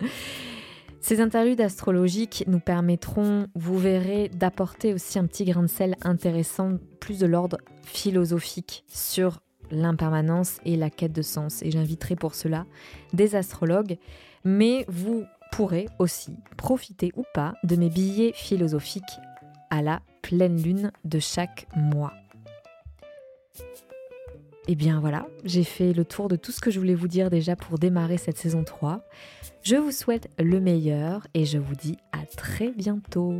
Ces 1.00 1.20
interludes 1.20 1.60
astrologiques 1.60 2.44
nous 2.46 2.60
permettront, 2.60 3.48
vous 3.56 3.76
verrez, 3.76 4.28
d'apporter 4.28 4.94
aussi 4.94 5.18
un 5.18 5.26
petit 5.26 5.44
grain 5.44 5.62
de 5.62 5.68
sel 5.68 5.96
intéressant, 6.02 6.78
plus 7.00 7.18
de 7.18 7.26
l'ordre 7.26 7.58
philosophique 7.82 8.84
sur 8.86 9.40
l'impermanence 9.72 10.60
et 10.64 10.76
la 10.76 10.88
quête 10.88 11.12
de 11.12 11.22
sens. 11.22 11.64
Et 11.64 11.72
j'inviterai 11.72 12.14
pour 12.14 12.36
cela 12.36 12.66
des 13.12 13.34
astrologues, 13.34 13.98
mais 14.44 14.84
vous 14.86 15.24
pourrez 15.50 15.86
aussi 15.98 16.36
profiter 16.56 17.10
ou 17.16 17.24
pas 17.34 17.54
de 17.64 17.74
mes 17.74 17.90
billets 17.90 18.32
philosophiques 18.32 19.02
à 19.70 19.82
la 19.82 20.02
pleine 20.22 20.62
lune 20.62 20.92
de 21.04 21.18
chaque 21.18 21.66
mois. 21.74 22.12
Eh 24.68 24.74
bien 24.74 24.98
voilà, 24.98 25.26
j'ai 25.44 25.62
fait 25.62 25.92
le 25.92 26.04
tour 26.04 26.26
de 26.26 26.34
tout 26.34 26.50
ce 26.50 26.60
que 26.60 26.72
je 26.72 26.80
voulais 26.80 26.96
vous 26.96 27.06
dire 27.06 27.30
déjà 27.30 27.54
pour 27.54 27.78
démarrer 27.78 28.16
cette 28.18 28.36
saison 28.36 28.64
3. 28.64 29.00
Je 29.62 29.76
vous 29.76 29.92
souhaite 29.92 30.28
le 30.40 30.58
meilleur 30.58 31.26
et 31.34 31.44
je 31.44 31.58
vous 31.58 31.76
dis 31.76 31.98
à 32.10 32.26
très 32.26 32.72
bientôt. 32.72 33.38